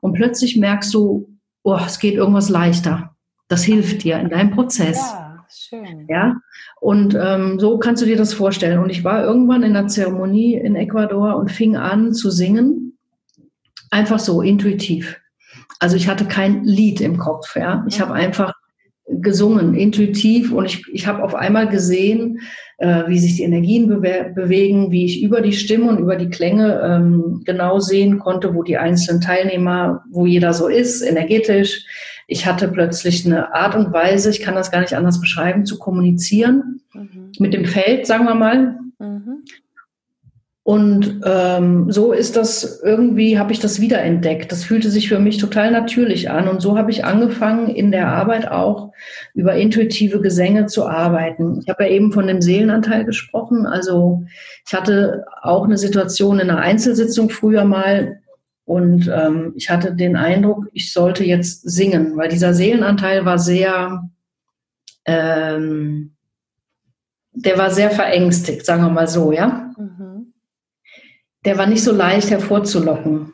[0.00, 1.28] und plötzlich merkst du,
[1.62, 3.14] oh, es geht irgendwas leichter.
[3.48, 4.96] Das hilft dir in deinem Prozess.
[4.96, 6.06] Ja, schön.
[6.08, 6.36] Ja,
[6.80, 8.78] und ähm, so kannst du dir das vorstellen.
[8.78, 12.89] Und ich war irgendwann in einer Zeremonie in Ecuador und fing an zu singen
[13.90, 15.20] Einfach so, intuitiv.
[15.78, 17.56] Also ich hatte kein Lied im Kopf.
[17.56, 17.84] Ja?
[17.88, 18.54] Ich habe einfach
[19.18, 22.40] gesungen, intuitiv und ich, ich habe auf einmal gesehen,
[22.78, 26.30] äh, wie sich die Energien bewe bewegen, wie ich über die Stimme und über die
[26.30, 31.84] Klänge ähm, genau sehen konnte, wo die einzelnen Teilnehmer, wo jeder so ist, energetisch.
[32.28, 35.78] Ich hatte plötzlich eine Art und Weise, ich kann das gar nicht anders beschreiben, zu
[35.78, 37.32] kommunizieren mhm.
[37.38, 38.78] mit dem Feld, sagen wir mal.
[39.00, 39.29] Mhm.
[40.70, 44.52] Und ähm, so ist das irgendwie, habe ich das wiederentdeckt.
[44.52, 46.46] Das fühlte sich für mich total natürlich an.
[46.46, 48.92] Und so habe ich angefangen, in der Arbeit auch
[49.34, 51.58] über intuitive Gesänge zu arbeiten.
[51.60, 53.66] Ich habe ja eben von dem Seelenanteil gesprochen.
[53.66, 54.22] Also
[54.64, 58.20] ich hatte auch eine Situation in einer Einzelsitzung früher mal.
[58.64, 64.08] Und ähm, ich hatte den Eindruck, ich sollte jetzt singen, weil dieser Seelenanteil war sehr,
[65.04, 66.12] ähm,
[67.32, 69.69] der war sehr verängstigt, sagen wir mal so, ja.
[71.44, 73.32] Der war nicht so leicht hervorzulocken.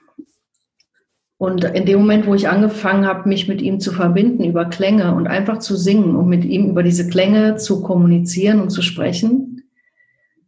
[1.39, 5.15] Und in dem Moment, wo ich angefangen habe, mich mit ihm zu verbinden über Klänge
[5.15, 9.63] und einfach zu singen und mit ihm über diese Klänge zu kommunizieren und zu sprechen,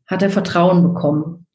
[0.07, 1.47] hat er Vertrauen bekommen.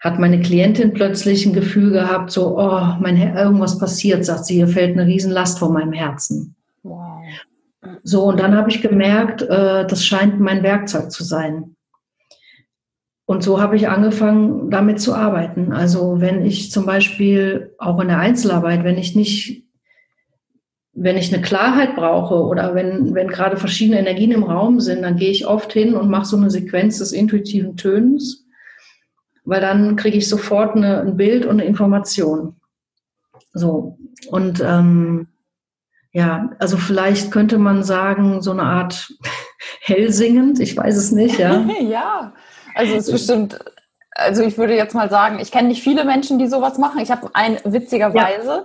[0.00, 4.56] Hat meine Klientin plötzlich ein Gefühl gehabt, so, oh, mein Her irgendwas passiert, sagt sie,
[4.56, 6.54] hier fällt eine Riesenlast vor meinem Herzen.
[6.82, 7.22] Wow.
[8.02, 11.76] So, und dann habe ich gemerkt, äh, das scheint mein Werkzeug zu sein.
[13.32, 15.72] Und so habe ich angefangen, damit zu arbeiten.
[15.72, 19.64] Also wenn ich zum Beispiel auch in der Einzelarbeit, wenn ich nicht,
[20.92, 25.16] wenn ich eine Klarheit brauche oder wenn, wenn gerade verschiedene Energien im Raum sind, dann
[25.16, 28.44] gehe ich oft hin und mache so eine Sequenz des intuitiven Tönens,
[29.46, 32.56] weil dann kriege ich sofort eine, ein Bild und eine Information.
[33.54, 33.96] So.
[34.28, 35.28] Und ähm,
[36.12, 39.10] ja, also vielleicht könnte man sagen, so eine Art
[39.80, 41.66] hellsingend, ich weiß es nicht, ja.
[41.80, 42.34] ja,
[42.74, 43.58] also es ist bestimmt
[44.14, 47.00] also ich würde jetzt mal sagen, ich kenne nicht viele Menschen, die sowas machen.
[47.00, 48.64] Ich habe ein witzigerweise,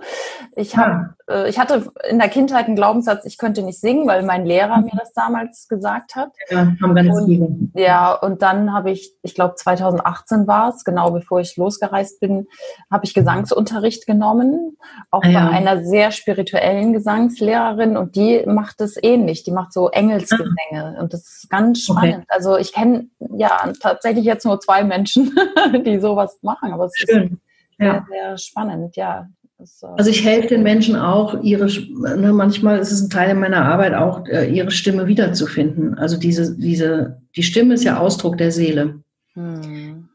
[0.56, 4.22] ich habe, äh, ich hatte in der Kindheit einen Glaubenssatz, ich könnte nicht singen, weil
[4.22, 6.32] mein Lehrer mir das damals gesagt hat.
[6.50, 7.48] Ja, haben ganz und, viele.
[7.74, 12.46] Ja, und dann habe ich, ich glaube 2018 war es, genau bevor ich losgereist bin,
[12.90, 14.76] habe ich Gesangsunterricht genommen,
[15.10, 15.46] auch ah, ja.
[15.46, 19.44] bei einer sehr spirituellen Gesangslehrerin und die macht es ähnlich.
[19.44, 21.00] Die macht so Engelsgesänge ah.
[21.00, 22.16] und das ist ganz spannend.
[22.16, 22.26] Okay.
[22.28, 25.32] Also ich kenne ja tatsächlich jetzt nur zwei Menschen.
[25.86, 26.72] die sowas machen.
[26.72, 27.24] Aber es Schön.
[27.24, 27.38] ist
[27.78, 29.28] sehr, sehr spannend, ja.
[29.58, 33.34] Das, äh also ich helfe den Menschen auch, ihre, ne, manchmal ist es ein Teil
[33.34, 35.94] meiner Arbeit auch, äh, ihre Stimme wiederzufinden.
[35.98, 39.00] Also diese, diese, die Stimme ist ja Ausdruck der Seele.
[39.34, 40.08] Hm.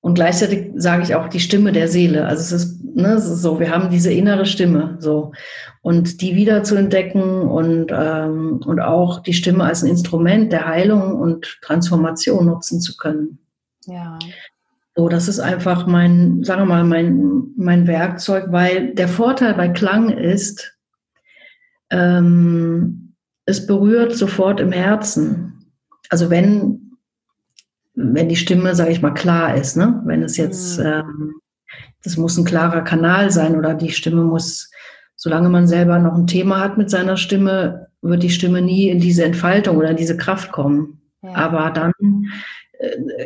[0.00, 2.26] Und gleichzeitig sage ich auch die Stimme der Seele.
[2.26, 5.32] Also es ist, ne, es ist so, wir haben diese innere Stimme so.
[5.80, 10.66] Und die wieder zu entdecken und, ähm, und auch die Stimme als ein Instrument der
[10.66, 13.38] Heilung und Transformation nutzen zu können.
[13.86, 14.18] Ja.
[14.94, 19.68] So, das ist einfach mein, sagen wir mal, mein, mein Werkzeug, weil der Vorteil bei
[19.68, 20.76] Klang ist,
[21.90, 23.14] ähm,
[23.46, 25.72] es berührt sofort im Herzen.
[26.10, 26.98] Also wenn,
[27.94, 30.02] wenn die Stimme, sage ich mal, klar ist, ne?
[30.04, 30.86] wenn es jetzt, mhm.
[30.86, 31.34] ähm,
[32.04, 34.70] das muss ein klarer Kanal sein oder die Stimme muss,
[35.16, 38.98] solange man selber noch ein Thema hat mit seiner Stimme, wird die Stimme nie in
[38.98, 41.00] diese Entfaltung oder in diese Kraft kommen.
[41.22, 41.34] Ja.
[41.34, 41.92] Aber dann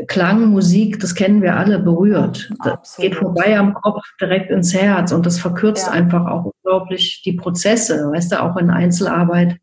[0.06, 2.50] Klang, Musik, das kennen wir alle, berührt.
[2.62, 3.10] Das Absolut.
[3.10, 5.92] geht vorbei am Kopf direkt ins Herz und das verkürzt ja.
[5.92, 9.56] einfach auch unglaublich die Prozesse, weißt du, auch in Einzelarbeit.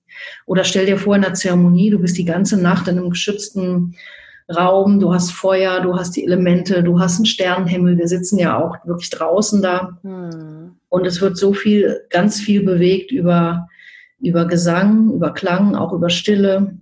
[0.46, 3.96] Oder stell dir vor, in der Zeremonie, du bist die ganze Nacht in einem geschützten
[4.54, 8.58] Raum, du hast Feuer, du hast die Elemente, du hast einen Sternenhimmel, wir sitzen ja
[8.58, 9.98] auch wirklich draußen da.
[10.02, 10.76] Hm.
[10.90, 13.68] Und es wird so viel, ganz viel bewegt über,
[14.20, 16.78] über Gesang, über Klang, auch über Stille.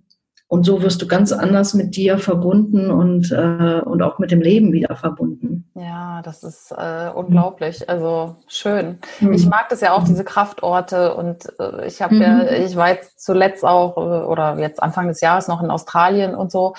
[0.52, 4.42] Und so wirst du ganz anders mit dir verbunden und, äh, und auch mit dem
[4.42, 5.72] Leben wieder verbunden.
[5.76, 7.90] Ja, das ist äh, unglaublich.
[7.90, 9.00] Also schön.
[9.22, 9.32] Mhm.
[9.32, 11.16] Ich mag das ja auch, diese Kraftorte.
[11.16, 12.22] Und äh, ich habe mhm.
[12.22, 16.36] ja, ich war jetzt zuletzt auch, äh, oder jetzt Anfang des Jahres noch in Australien
[16.36, 16.74] und so,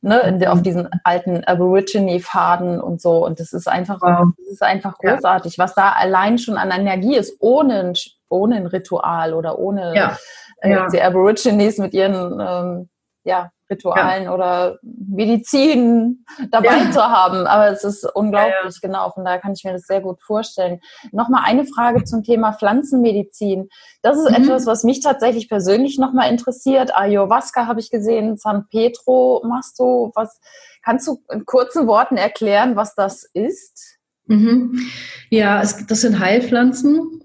[0.00, 3.26] ne, in, auf diesen alten Aborigine-Faden und so.
[3.26, 4.28] Und das ist einfach, wow.
[4.38, 5.64] das ist einfach großartig, ja.
[5.64, 7.92] was da allein schon an Energie ist, ohne,
[8.30, 10.16] ohne ein Ritual oder ohne ja.
[10.62, 10.88] Äh, ja.
[10.88, 12.88] die Aborigines mit ihren ähm,
[13.28, 14.34] ja, Ritualen ja.
[14.34, 16.90] oder Medizin dabei ja.
[16.90, 17.46] zu haben.
[17.46, 19.10] Aber es ist unglaublich, ja, genau.
[19.10, 20.80] Von daher kann ich mir das sehr gut vorstellen.
[21.12, 23.68] Nochmal eine Frage zum Thema Pflanzenmedizin.
[24.02, 24.42] Das ist mhm.
[24.42, 26.96] etwas, was mich tatsächlich persönlich nochmal interessiert.
[26.96, 30.10] Ayahuasca habe ich gesehen, San Pedro machst du.
[30.14, 30.40] Was,
[30.82, 33.98] kannst du in kurzen Worten erklären, was das ist?
[34.26, 34.80] Mhm.
[35.28, 37.22] Ja, es, das sind Heilpflanzen,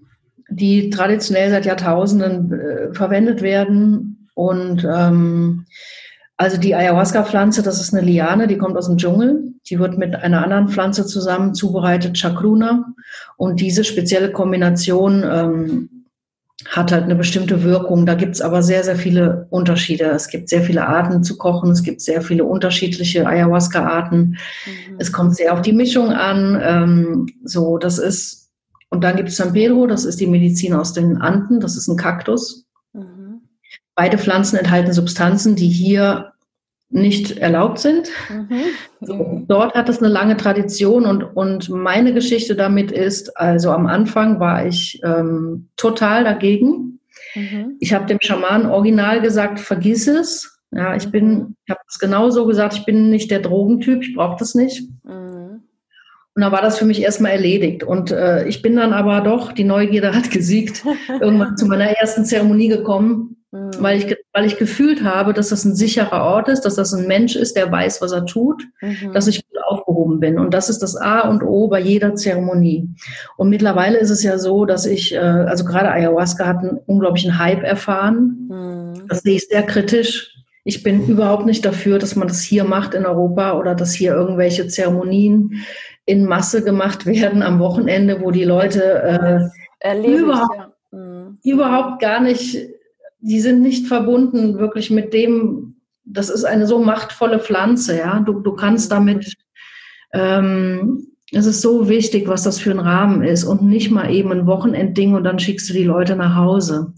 [0.49, 5.65] die traditionell seit Jahrtausenden äh, verwendet werden und ähm,
[6.37, 9.53] also die Ayahuasca-Pflanze, das ist eine Liane, die kommt aus dem Dschungel.
[9.69, 12.93] Die wird mit einer anderen Pflanze zusammen zubereitet, Chakruna.
[13.37, 15.89] Und diese spezielle Kombination ähm,
[16.67, 18.05] hat halt eine bestimmte Wirkung.
[18.05, 20.05] Da gibt's aber sehr, sehr viele Unterschiede.
[20.05, 21.71] Es gibt sehr viele Arten zu kochen.
[21.71, 24.17] Es gibt sehr viele unterschiedliche Ayahuasca-Arten.
[24.65, 24.95] Mhm.
[24.97, 26.59] Es kommt sehr auf die Mischung an.
[26.63, 28.51] Ähm, so, das ist,
[28.89, 31.59] und dann gibt es San Pedro, das ist die Medizin aus den Anden.
[31.59, 32.62] Das ist ein Kaktus.
[33.95, 36.33] Beide Pflanzen enthalten Substanzen, die hier
[36.93, 38.09] nicht erlaubt sind.
[38.29, 38.61] Mhm.
[39.01, 43.87] So, dort hat es eine lange Tradition und, und meine Geschichte damit ist, also am
[43.87, 46.99] Anfang war ich ähm, total dagegen.
[47.33, 47.77] Mhm.
[47.79, 50.59] Ich habe dem Schaman original gesagt, vergiss es.
[50.71, 54.37] Ja, ich bin, ich habe es genauso gesagt, ich bin nicht der Drogentyp, ich brauche
[54.37, 54.83] das nicht.
[55.03, 55.63] Mhm.
[56.35, 57.83] Und dann war das für mich erstmal erledigt.
[57.83, 60.83] Und äh, ich bin dann aber doch, die Neugierde hat gesiegt,
[61.21, 63.71] irgendwann zu meiner ersten Zeremonie gekommen Mhm.
[63.79, 67.07] Weil, ich, weil ich gefühlt habe, dass das ein sicherer Ort ist, dass das ein
[67.07, 69.13] Mensch ist, der weiß, was er tut, mhm.
[69.13, 70.39] dass ich gut aufgehoben bin.
[70.39, 72.89] Und das ist das A und O bei jeder Zeremonie.
[73.37, 77.37] Und mittlerweile ist es ja so, dass ich, äh, also gerade Ayahuasca hat einen unglaublichen
[77.37, 78.47] Hype erfahren.
[78.49, 79.07] Mhm.
[79.07, 80.35] Das sehe ich sehr kritisch.
[80.63, 84.13] Ich bin überhaupt nicht dafür, dass man das hier macht in Europa oder dass hier
[84.13, 85.63] irgendwelche Zeremonien
[86.05, 89.51] in Masse gemacht werden am Wochenende, wo die Leute
[89.83, 90.73] äh, überhaupt, ja.
[90.97, 91.37] mhm.
[91.43, 92.72] überhaupt gar nicht
[93.23, 98.19] die sind nicht verbunden wirklich mit dem, das ist eine so machtvolle Pflanze, ja.
[98.19, 99.33] Du, du kannst damit,
[100.13, 104.31] ähm, es ist so wichtig, was das für ein Rahmen ist und nicht mal eben
[104.33, 106.93] ein Wochenendding und dann schickst du die Leute nach Hause.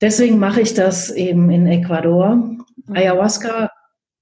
[0.00, 2.36] Deswegen mache ich das eben in Ecuador.
[2.36, 2.58] Mhm.
[2.96, 3.70] Ayahuasca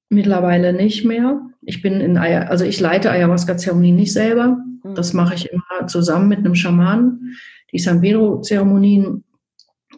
[0.09, 1.40] mittlerweile nicht mehr.
[1.62, 4.59] Ich bin in, also ich leite Ayahuasca-Zeremonien nicht selber.
[4.83, 4.97] Mhm.
[4.97, 7.37] Das mache ich immer zusammen mit einem Schaman.
[7.73, 9.23] Die San Pedro-Zeremonien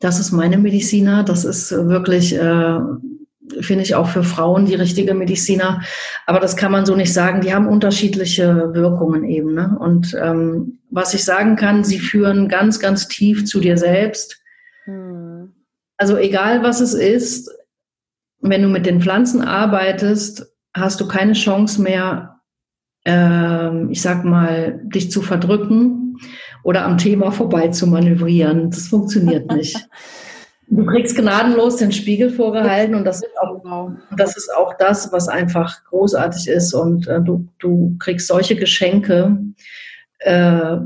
[0.00, 1.22] Das ist meine Mediziner.
[1.22, 2.78] Das ist wirklich, äh,
[3.60, 5.82] finde ich, auch für Frauen die richtige Mediziner.
[6.26, 7.40] Aber das kann man so nicht sagen.
[7.40, 9.54] Die haben unterschiedliche Wirkungen eben.
[9.54, 9.76] Ne?
[9.78, 14.40] Und ähm, was ich sagen kann, sie führen ganz, ganz tief zu dir selbst.
[14.84, 15.52] Hm.
[15.96, 17.50] Also egal was es ist,
[18.40, 22.40] wenn du mit den Pflanzen arbeitest, hast du keine Chance mehr,
[23.06, 26.18] äh, ich sag mal, dich zu verdrücken
[26.64, 28.70] oder am Thema vorbei zu manövrieren.
[28.70, 29.88] Das funktioniert nicht.
[30.66, 33.92] Du kriegst gnadenlos den Spiegel vorgehalten und das ist auch, genau.
[34.16, 36.72] das, ist auch das, was einfach großartig ist.
[36.74, 39.38] Und äh, du, du kriegst solche Geschenke.
[40.20, 40.78] Äh,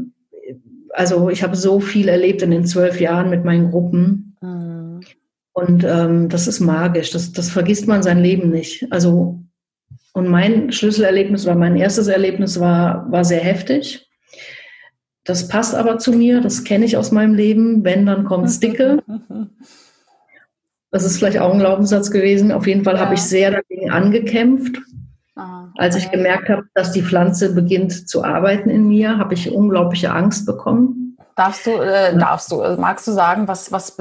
[0.91, 4.37] also ich habe so viel erlebt in den zwölf Jahren mit meinen Gruppen.
[4.41, 5.01] Mhm.
[5.53, 7.13] Und ähm, das ist magisch.
[7.13, 8.85] Das, das vergisst man sein Leben nicht.
[8.91, 9.39] Also
[10.13, 14.08] und mein Schlüsselerlebnis oder mein erstes Erlebnis war, war sehr heftig.
[15.29, 17.85] Das passt aber zu mir, das kenne ich aus meinem Leben.
[17.85, 19.03] Wenn, dann kommt's dicke.
[20.91, 22.51] Das ist vielleicht auch ein Glaubenssatz gewesen.
[22.51, 23.01] Auf jeden Fall ja.
[23.01, 24.79] habe ich sehr dagegen angekämpft.
[25.37, 29.53] Ah, Als ich gemerkt habe, dass die Pflanze beginnt zu arbeiten in mir, habe ich
[29.53, 31.19] unglaubliche Angst bekommen.
[31.37, 33.99] Darfst du, äh, darfst du, äh, magst du sagen, was, was,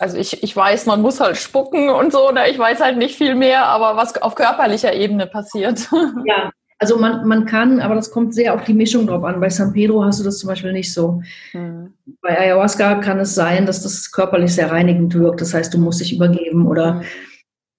[0.00, 2.50] also ich, ich weiß, man muss halt spucken und so, ne?
[2.50, 5.88] ich weiß halt nicht viel mehr, aber was auf körperlicher Ebene passiert.
[6.26, 9.40] Ja, also man, man kann, aber das kommt sehr auf die Mischung drauf an.
[9.40, 11.22] Bei San Pedro hast du das zum Beispiel nicht so.
[11.52, 11.92] Mhm.
[12.22, 15.40] Bei Ayahuasca kann es sein, dass das körperlich sehr reinigend wirkt.
[15.40, 16.66] Das heißt, du musst dich übergeben.
[16.68, 17.02] Oder mhm.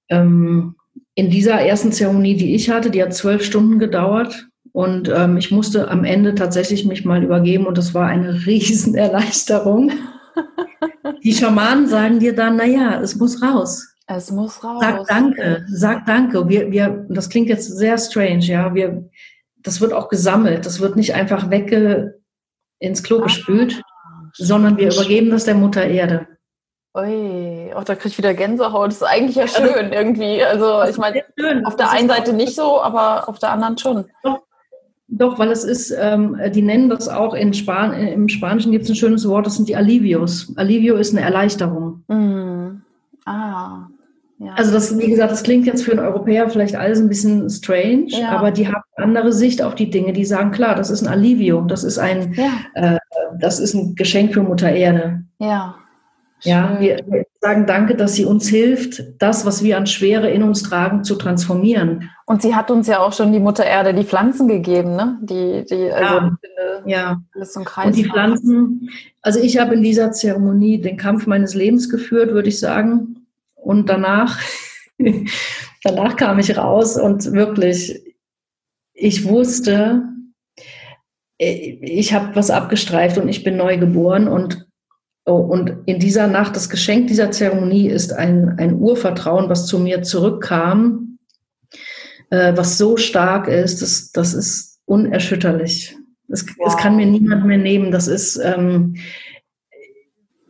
[0.09, 0.75] ähm,
[1.15, 4.47] in dieser ersten Zeremonie, die ich hatte, die hat zwölf Stunden gedauert.
[4.73, 9.91] Und ähm, ich musste am Ende tatsächlich mich mal übergeben und das war eine Riesenerleichterung.
[11.23, 13.88] die Schamanen sagen dir dann, naja, es muss raus.
[14.11, 14.81] Es muss raus.
[14.81, 16.49] Sag danke, sag danke.
[16.49, 18.73] Wir, wir, das klingt jetzt sehr strange, ja.
[18.73, 19.07] Wir,
[19.57, 20.65] das wird auch gesammelt.
[20.65, 22.19] Das wird nicht einfach wegge
[22.79, 23.83] ins Klo ah, gespült,
[24.33, 26.25] sondern wir übergeben das der Mutter Erde.
[26.97, 28.87] Ui, auch da kriege ich wieder Gänsehaut.
[28.87, 30.43] Das ist eigentlich ja also, schön also, irgendwie.
[30.43, 31.23] Also ich meine,
[31.65, 34.05] auf der einen Seite nicht so, aber auf der anderen schon.
[34.23, 34.39] Doch,
[35.07, 38.89] doch weil es ist, ähm, die nennen das auch in Span im Spanischen gibt es
[38.89, 40.51] ein schönes Wort, das sind die Alivios.
[40.55, 42.03] Alivio ist eine Erleichterung.
[42.07, 42.81] Mm.
[43.25, 43.85] Ah,
[44.39, 44.53] ja.
[44.53, 48.07] Also das, wie gesagt, das klingt jetzt für einen Europäer vielleicht alles ein bisschen strange,
[48.07, 48.29] ja.
[48.29, 50.13] aber die haben eine andere Sicht auf die Dinge.
[50.13, 52.51] Die sagen, klar, das ist ein Alivio, das ist ein, ja.
[52.73, 52.97] äh,
[53.37, 55.23] das ist ein Geschenk für Mutter Erde.
[55.39, 55.75] Ja.
[56.41, 60.41] Ja, wir, wir, sagen Danke, dass sie uns hilft, das, was wir an Schwere in
[60.41, 62.09] uns tragen, zu transformieren.
[62.25, 65.17] Und sie hat uns ja auch schon die Mutter Erde die Pflanzen gegeben, ne?
[65.21, 67.21] Die, die, also ja, finde, ja.
[67.35, 67.87] alles so ein Kreis.
[67.87, 68.89] Und die Pflanzen,
[69.21, 73.18] also ich habe in dieser Zeremonie den Kampf meines Lebens geführt, würde ich sagen.
[73.61, 74.39] Und danach,
[75.83, 78.01] danach kam ich raus und wirklich,
[78.93, 80.03] ich wusste,
[81.37, 84.67] ich habe was abgestreift und ich bin neu geboren und
[85.25, 89.79] oh, und in dieser Nacht, das Geschenk dieser Zeremonie ist ein, ein Urvertrauen, was zu
[89.79, 91.17] mir zurückkam,
[92.29, 95.95] äh, was so stark ist, das, das ist unerschütterlich.
[96.27, 96.65] Das, wow.
[96.65, 97.91] das kann mir niemand mehr nehmen.
[97.91, 98.95] Das ist, ähm,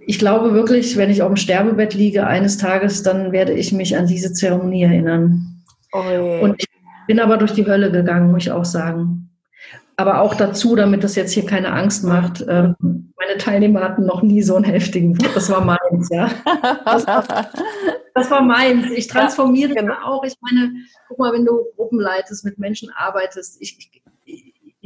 [0.09, 3.95] ich glaube wirklich, wenn ich auf dem Sterbebett liege eines Tages, dann werde ich mich
[3.95, 5.61] an diese Zeremonie erinnern.
[5.93, 6.67] Oh Und ich
[7.05, 9.29] bin aber durch die Hölle gegangen, muss ich auch sagen.
[9.97, 14.23] Aber auch dazu, damit das jetzt hier keine Angst macht, ähm, meine Teilnehmer hatten noch
[14.23, 16.31] nie so einen heftigen, das war meins, ja.
[16.85, 17.51] Das war,
[18.15, 18.87] das war meins.
[18.89, 19.93] Ich transformiere ja, genau.
[20.03, 20.23] auch.
[20.23, 20.71] Ich meine,
[21.07, 23.91] guck mal, wenn du Gruppen leitest, mit Menschen arbeitest, ich,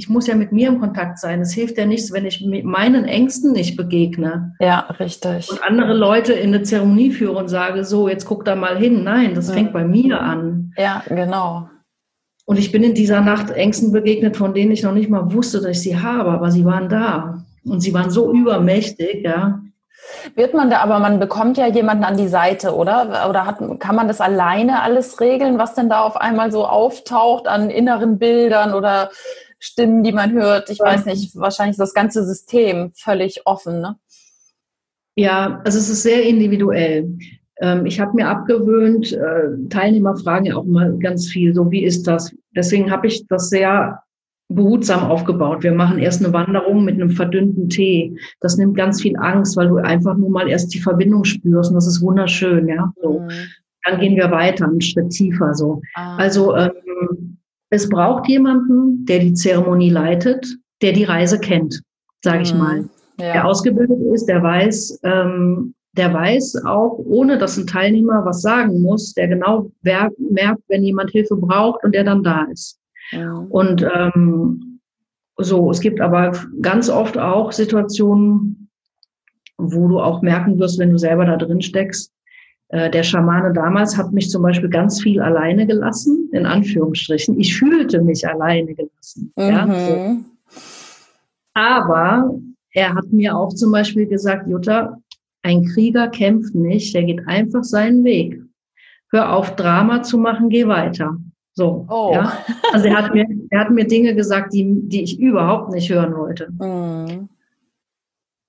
[0.03, 1.39] ich muss ja mit mir im Kontakt sein.
[1.39, 4.53] Es hilft ja nichts, wenn ich meinen Ängsten nicht begegne.
[4.59, 5.49] Ja, richtig.
[5.49, 9.05] Und andere Leute in eine Zeremonie führe und sage, so, jetzt guck da mal hin.
[9.05, 9.53] Nein, das ja.
[9.53, 10.73] fängt bei mir an.
[10.77, 11.69] Ja, genau.
[12.43, 15.61] Und ich bin in dieser Nacht Ängsten begegnet, von denen ich noch nicht mal wusste,
[15.61, 17.45] dass ich sie habe, aber sie waren da.
[17.63, 19.61] Und sie waren so übermächtig, ja.
[20.35, 23.29] Wird man da, aber man bekommt ja jemanden an die Seite, oder?
[23.29, 27.47] Oder hat, kann man das alleine alles regeln, was denn da auf einmal so auftaucht
[27.47, 29.11] an inneren Bildern oder
[29.63, 30.69] Stimmen, die man hört.
[30.69, 33.79] Ich weiß nicht, wahrscheinlich ist das ganze System völlig offen.
[33.79, 33.95] Ne?
[35.15, 37.17] Ja, also es ist sehr individuell.
[37.61, 41.85] Ähm, ich habe mir abgewöhnt, äh, Teilnehmer fragen ja auch mal ganz viel, so wie
[41.85, 42.35] ist das?
[42.53, 44.03] Deswegen habe ich das sehr
[44.49, 45.63] behutsam aufgebaut.
[45.63, 48.17] Wir machen erst eine Wanderung mit einem verdünnten Tee.
[48.41, 51.75] Das nimmt ganz viel Angst, weil du einfach nur mal erst die Verbindung spürst und
[51.75, 52.91] das ist wunderschön, ja.
[53.01, 53.19] So.
[53.19, 53.29] Mhm.
[53.85, 55.81] Dann gehen wir weiter, einen Schritt tiefer so.
[55.95, 56.17] Ah.
[56.17, 57.32] Also ähm,
[57.73, 60.45] es braucht jemanden, der die Zeremonie leitet,
[60.83, 61.81] der die Reise kennt,
[62.23, 62.59] sage ich mhm.
[62.59, 62.89] mal.
[63.19, 63.33] Ja.
[63.33, 68.79] Der ausgebildet ist, der weiß, ähm, der weiß auch, ohne dass ein Teilnehmer was sagen
[68.81, 72.79] muss, der genau merkt, wenn jemand Hilfe braucht und der dann da ist.
[73.11, 73.33] Ja.
[73.49, 74.79] Und ähm,
[75.37, 78.69] so, es gibt aber ganz oft auch Situationen,
[79.57, 82.12] wo du auch merken wirst, wenn du selber da drin steckst.
[82.69, 87.39] Äh, der Schamane damals hat mich zum Beispiel ganz viel alleine gelassen, in Anführungsstrichen.
[87.39, 89.31] Ich fühlte mich alleine gelassen.
[89.35, 89.43] Mhm.
[89.43, 90.17] Ja, so.
[91.53, 92.39] Aber
[92.71, 94.97] er hat mir auch zum Beispiel gesagt, Jutta,
[95.43, 98.41] ein Krieger kämpft nicht, der geht einfach seinen Weg.
[99.11, 101.17] Hör auf, Drama zu machen, geh weiter.
[101.53, 101.85] So.
[101.87, 102.11] Oh.
[102.13, 102.33] Ja?
[102.71, 106.15] Also er hat mir, er hat mir Dinge gesagt, die, die ich überhaupt nicht hören
[106.15, 106.49] wollte.
[106.51, 107.29] Mhm.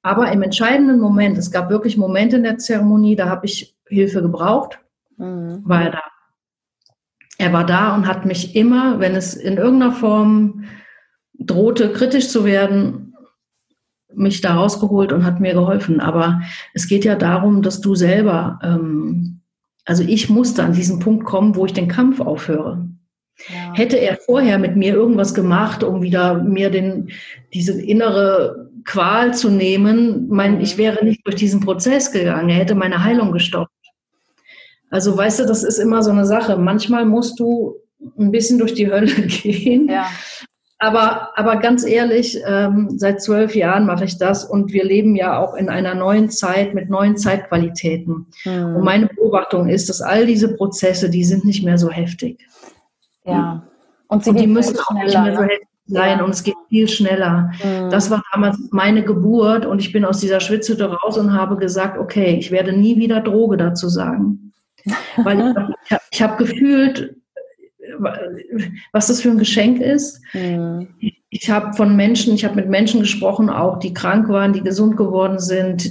[0.03, 4.23] Aber im entscheidenden Moment, es gab wirklich Momente in der Zeremonie, da habe ich Hilfe
[4.23, 4.79] gebraucht,
[5.17, 5.63] mhm.
[5.65, 6.03] war er da.
[7.39, 10.65] Er war da und hat mich immer, wenn es in irgendeiner Form
[11.39, 13.15] drohte, kritisch zu werden,
[14.15, 16.01] mich da rausgeholt und hat mir geholfen.
[16.01, 16.41] Aber
[16.73, 19.41] es geht ja darum, dass du selber, ähm,
[19.85, 22.89] also ich musste an diesen Punkt kommen, wo ich den Kampf aufhöre.
[23.49, 23.75] Ja.
[23.75, 27.11] Hätte er vorher mit mir irgendwas gemacht, um wieder mir den,
[27.53, 32.51] diese innere Qual zu nehmen, mein, ich wäre nicht durch diesen Prozess gegangen.
[32.51, 33.74] Er hätte meine Heilung gestoppt.
[34.91, 36.57] Also weißt du, das ist immer so eine Sache.
[36.57, 37.77] Manchmal musst du
[38.19, 39.89] ein bisschen durch die Hölle gehen.
[39.89, 40.07] Ja.
[40.79, 45.39] Aber, aber ganz ehrlich, ähm, seit zwölf Jahren mache ich das und wir leben ja
[45.39, 48.27] auch in einer neuen Zeit mit neuen Zeitqualitäten.
[48.45, 48.77] Mhm.
[48.77, 52.47] Und meine Beobachtung ist, dass all diese Prozesse, die sind nicht mehr so heftig.
[53.25, 53.67] Ja.
[54.09, 55.49] Und, und die müssen auch nicht mehr so ne?
[55.49, 56.25] heftig sein ja.
[56.25, 57.51] und es geht viel schneller.
[57.63, 57.91] Mhm.
[57.91, 61.99] Das war damals meine Geburt und ich bin aus dieser Schwitzhütte raus und habe gesagt,
[61.99, 64.44] okay, ich werde nie wieder Droge dazu sagen.
[65.17, 65.55] Weil
[66.11, 67.17] ich, habe hab gefühlt,
[68.93, 70.21] was das für ein Geschenk ist.
[70.33, 70.89] Mhm.
[71.31, 74.97] Ich habe von Menschen, ich habe mit Menschen gesprochen, auch die krank waren, die gesund
[74.97, 75.91] geworden sind,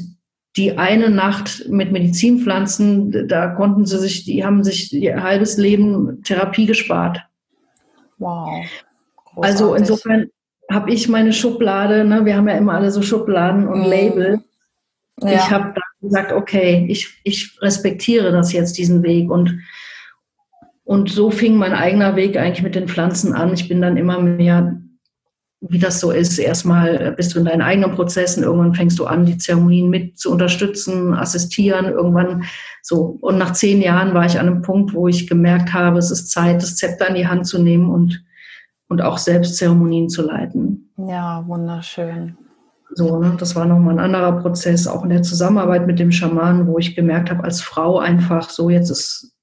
[0.56, 6.22] die eine Nacht mit Medizinpflanzen, da konnten sie sich, die haben sich ihr halbes Leben
[6.24, 7.20] Therapie gespart.
[8.20, 8.66] Wow.
[9.26, 9.52] Großartig.
[9.52, 10.30] Also insofern
[10.72, 13.86] habe ich meine Schublade, ne, wir haben ja immer alle so Schubladen und mhm.
[13.86, 14.44] Label.
[15.22, 15.34] Ja.
[15.34, 19.32] Ich habe dann gesagt, okay, ich, ich respektiere das jetzt, diesen Weg.
[19.32, 19.60] Und,
[20.84, 23.54] und so fing mein eigener Weg eigentlich mit den Pflanzen an.
[23.54, 24.80] Ich bin dann immer mehr
[25.70, 26.38] wie das so ist.
[26.38, 30.32] Erstmal bist du in deinen eigenen Prozessen, irgendwann fängst du an, die Zeremonien mit zu
[30.32, 32.44] unterstützen, assistieren, irgendwann
[32.82, 33.18] so.
[33.22, 36.32] Und nach zehn Jahren war ich an einem Punkt, wo ich gemerkt habe, es ist
[36.32, 38.24] Zeit, das Zepter in die Hand zu nehmen und,
[38.90, 40.92] und auch selbst Zeremonien zu leiten.
[40.98, 42.38] Ja, wunderschön.
[42.96, 46.68] So, ne, das war nochmal ein anderer Prozess, auch in der Zusammenarbeit mit dem Schamanen,
[46.68, 49.34] wo ich gemerkt habe, als Frau einfach so, jetzt ist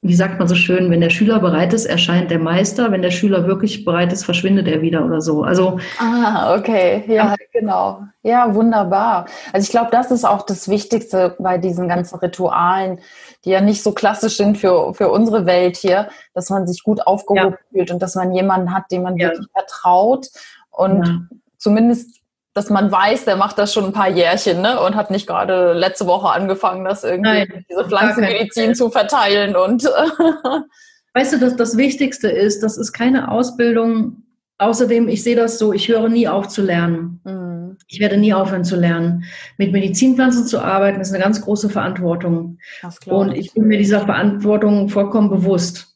[0.00, 2.92] wie sagt man so schön, wenn der Schüler bereit ist, erscheint der Meister.
[2.92, 5.42] Wenn der Schüler wirklich bereit ist, verschwindet er wieder oder so.
[5.42, 7.34] Also ah, okay, ja, ja.
[7.52, 9.26] genau, ja, wunderbar.
[9.52, 13.00] Also ich glaube, das ist auch das Wichtigste bei diesen ganzen Ritualen,
[13.44, 17.04] die ja nicht so klassisch sind für für unsere Welt hier, dass man sich gut
[17.04, 17.58] aufgehoben ja.
[17.72, 19.30] fühlt und dass man jemanden hat, dem man ja.
[19.30, 20.28] wirklich vertraut
[20.70, 21.28] und
[21.58, 22.18] zumindest
[22.54, 24.80] dass man weiß, der macht das schon ein paar Jährchen ne?
[24.80, 29.84] und hat nicht gerade letzte Woche angefangen, das irgendwie Nein, diese Pflanzenmedizin zu verteilen und
[31.14, 34.24] weißt du, dass das Wichtigste ist, das ist keine Ausbildung.
[34.58, 37.20] Außerdem, ich sehe das so, ich höre nie auf zu lernen.
[37.22, 37.76] Mhm.
[37.86, 39.24] Ich werde nie aufhören zu lernen.
[39.56, 42.58] Mit Medizinpflanzen zu arbeiten ist eine ganz große Verantwortung.
[43.06, 45.87] Und ich bin mir dieser Verantwortung vollkommen bewusst.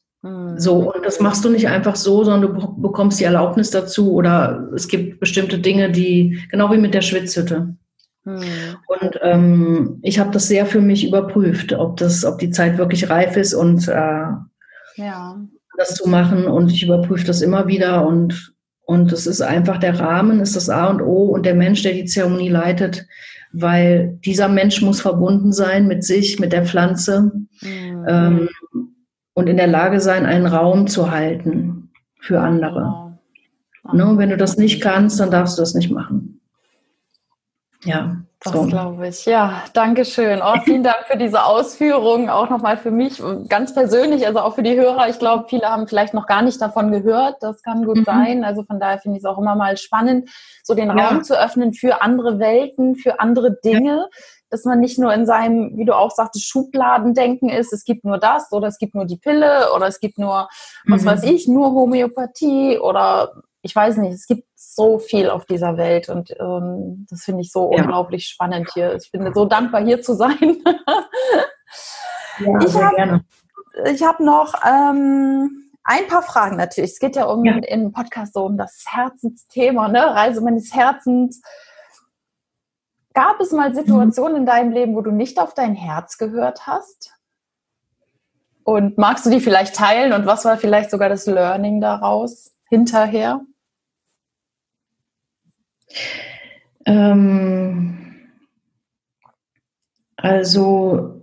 [0.56, 4.68] So, und das machst du nicht einfach so, sondern du bekommst die Erlaubnis dazu oder
[4.72, 7.74] es gibt bestimmte Dinge, die, genau wie mit der Schwitzhütte.
[8.24, 8.42] Mhm.
[8.86, 13.10] Und ähm, ich habe das sehr für mich überprüft, ob das, ob die Zeit wirklich
[13.10, 13.92] reif ist und äh,
[14.96, 15.40] ja.
[15.76, 16.46] das zu machen.
[16.46, 18.52] Und ich überprüfe das immer wieder und
[18.84, 21.92] und es ist einfach der Rahmen, ist das A und O und der Mensch, der
[21.92, 23.06] die Zeremonie leitet,
[23.52, 27.32] weil dieser Mensch muss verbunden sein mit sich, mit der Pflanze.
[27.62, 28.04] Mhm.
[28.08, 28.48] Ähm,
[29.34, 33.12] und in der Lage sein, einen Raum zu halten für andere.
[33.82, 33.94] Wow.
[33.94, 36.40] Ne, wenn du das nicht kannst, dann darfst du das nicht machen.
[37.84, 38.16] Ja.
[38.44, 38.62] Das so.
[38.64, 39.24] glaube ich.
[39.24, 40.40] Ja, danke schön.
[40.42, 44.64] Oh, vielen Dank für diese Ausführungen, auch nochmal für mich ganz persönlich, also auch für
[44.64, 45.08] die Hörer.
[45.08, 47.36] Ich glaube, viele haben vielleicht noch gar nicht davon gehört.
[47.40, 48.04] Das kann gut mhm.
[48.04, 48.44] sein.
[48.44, 50.28] Also von daher finde ich es auch immer mal spannend,
[50.64, 50.94] so den ja.
[50.94, 54.08] Raum zu öffnen für andere Welten, für andere Dinge.
[54.10, 54.18] Ja
[54.52, 58.18] dass man nicht nur in seinem, wie du auch sagtest, Schubladendenken ist, es gibt nur
[58.18, 60.50] das oder es gibt nur die Pille oder es gibt nur,
[60.86, 61.06] was mhm.
[61.06, 66.10] weiß ich, nur Homöopathie oder ich weiß nicht, es gibt so viel auf dieser Welt
[66.10, 67.80] und ähm, das finde ich so ja.
[67.80, 68.94] unglaublich spannend hier.
[68.94, 70.36] Ich bin so dankbar, hier zu sein.
[72.38, 73.22] ja, ich habe
[74.02, 76.92] hab noch ähm, ein paar Fragen natürlich.
[76.92, 77.56] Es geht ja um ja.
[77.56, 80.14] in Podcast so um das Herzensthema, ne?
[80.14, 81.40] Reise meines Herzens.
[83.14, 87.14] Gab es mal Situationen in deinem Leben, wo du nicht auf dein Herz gehört hast?
[88.64, 93.40] Und magst du die vielleicht teilen und was war vielleicht sogar das Learning daraus hinterher?
[96.86, 98.02] Ähm,
[100.22, 101.20] Also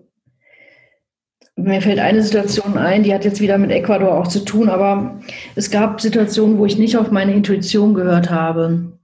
[1.55, 5.19] mir fällt eine Situation ein, die hat jetzt wieder mit Ecuador auch zu tun, aber
[5.55, 8.98] es gab Situationen, wo ich nicht auf meine Intuition gehört habe.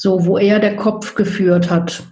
[0.00, 2.04] So, wo eher der Kopf geführt hat.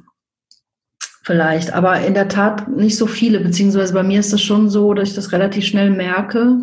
[1.22, 1.72] Vielleicht.
[1.72, 5.10] Aber in der Tat nicht so viele, beziehungsweise bei mir ist das schon so, dass
[5.10, 6.58] ich das relativ schnell merke.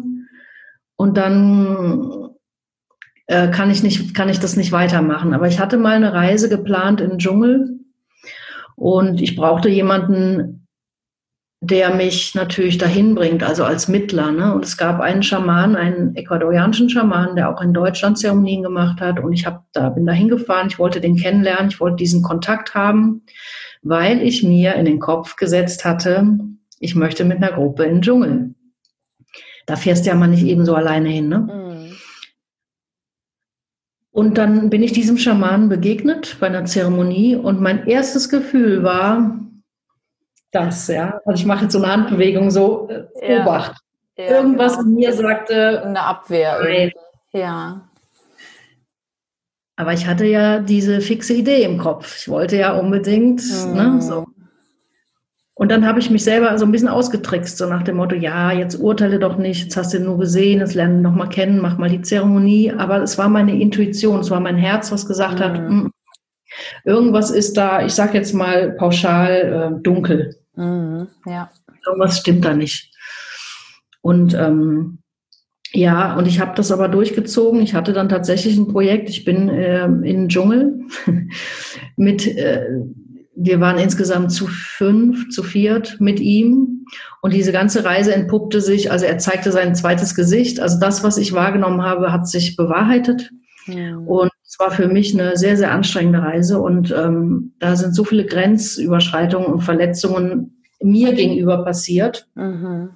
[0.97, 2.29] Und dann
[3.27, 5.33] äh, kann ich nicht, kann ich das nicht weitermachen.
[5.33, 7.79] Aber ich hatte mal eine Reise geplant den Dschungel
[8.75, 10.62] und ich brauchte jemanden,
[11.65, 14.33] der mich natürlich dahin bringt, also als Mittler.
[14.33, 14.53] Ne?
[14.53, 19.21] Und es gab einen Schaman, einen ecuadorianischen Schaman, der auch in Deutschland Zeremonien gemacht hat.
[19.21, 22.75] Und ich hab, da bin da hingefahren, ich wollte den kennenlernen, ich wollte diesen Kontakt
[22.75, 23.21] haben,
[23.81, 26.37] weil ich mir in den Kopf gesetzt hatte,
[26.79, 28.55] ich möchte mit einer Gruppe in den Dschungel.
[29.65, 31.29] Da fährst du ja mal nicht eben so alleine hin.
[31.29, 31.39] Ne?
[31.39, 31.95] Mhm.
[34.11, 39.39] Und dann bin ich diesem Schamanen begegnet bei einer Zeremonie und mein erstes Gefühl war,
[40.53, 41.19] das, ja.
[41.25, 43.41] Also ich mache jetzt so eine Handbewegung, so äh, ja.
[43.41, 43.75] Obacht.
[44.17, 44.89] Ja, Irgendwas genau.
[44.89, 45.83] in mir sagte.
[45.83, 46.59] Eine Abwehr.
[46.61, 46.91] Nein.
[47.31, 47.89] Ja.
[49.75, 52.17] Aber ich hatte ja diese fixe Idee im Kopf.
[52.19, 53.73] Ich wollte ja unbedingt, mhm.
[53.73, 54.27] ne, so.
[55.55, 58.51] Und dann habe ich mich selber so ein bisschen ausgetrickst, so nach dem Motto, ja,
[58.51, 61.59] jetzt urteile doch nicht, jetzt hast du ihn nur gesehen, jetzt lernen noch mal kennen,
[61.59, 62.71] mach mal die Zeremonie.
[62.71, 65.43] Aber es war meine Intuition, es war mein Herz, was gesagt mhm.
[65.43, 65.91] hat, mm,
[66.85, 70.35] irgendwas ist da, ich sage jetzt mal pauschal, äh, dunkel.
[70.55, 71.49] Mhm, ja.
[71.85, 72.91] Irgendwas stimmt da nicht.
[74.01, 74.99] Und ähm,
[75.73, 77.61] ja, und ich habe das aber durchgezogen.
[77.61, 79.09] Ich hatte dann tatsächlich ein Projekt.
[79.09, 80.81] Ich bin äh, in den Dschungel
[81.95, 82.67] mit, äh,
[83.35, 86.85] wir waren insgesamt zu fünf, zu viert mit ihm.
[87.21, 90.59] Und diese ganze Reise entpuppte sich, also er zeigte sein zweites Gesicht.
[90.59, 93.31] Also das, was ich wahrgenommen habe, hat sich bewahrheitet.
[93.65, 93.97] Ja.
[93.97, 98.03] Und es war für mich eine sehr, sehr anstrengende Reise und ähm, da sind so
[98.03, 102.27] viele Grenzüberschreitungen und Verletzungen mir gegenüber passiert.
[102.35, 102.91] Mhm.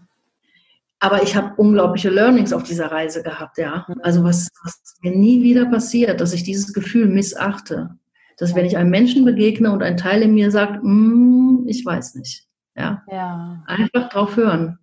[0.99, 3.87] Aber ich habe unglaubliche Learnings auf dieser Reise gehabt, ja.
[3.87, 3.95] Mhm.
[4.03, 7.89] Also was, was mir nie wieder passiert, dass ich dieses Gefühl missachte.
[8.37, 12.13] Dass wenn ich einem Menschen begegne und ein Teil in mir sagt, mm, ich weiß
[12.15, 12.45] nicht.
[12.75, 13.01] Ja.
[13.09, 13.63] ja.
[13.65, 14.77] Einfach drauf hören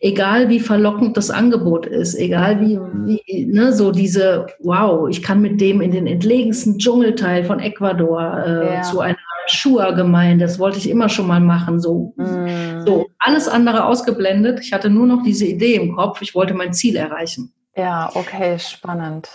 [0.00, 5.40] egal wie verlockend das Angebot ist, egal wie, wie ne, so diese, wow, ich kann
[5.40, 8.82] mit dem in den entlegensten Dschungelteil von Ecuador äh, ja.
[8.82, 12.84] zu einer Shua-Gemeinde, das wollte ich immer schon mal machen, so, mm.
[12.84, 14.58] so alles andere ausgeblendet.
[14.60, 17.52] Ich hatte nur noch diese Idee im Kopf, ich wollte mein Ziel erreichen.
[17.76, 19.28] Ja, okay, spannend.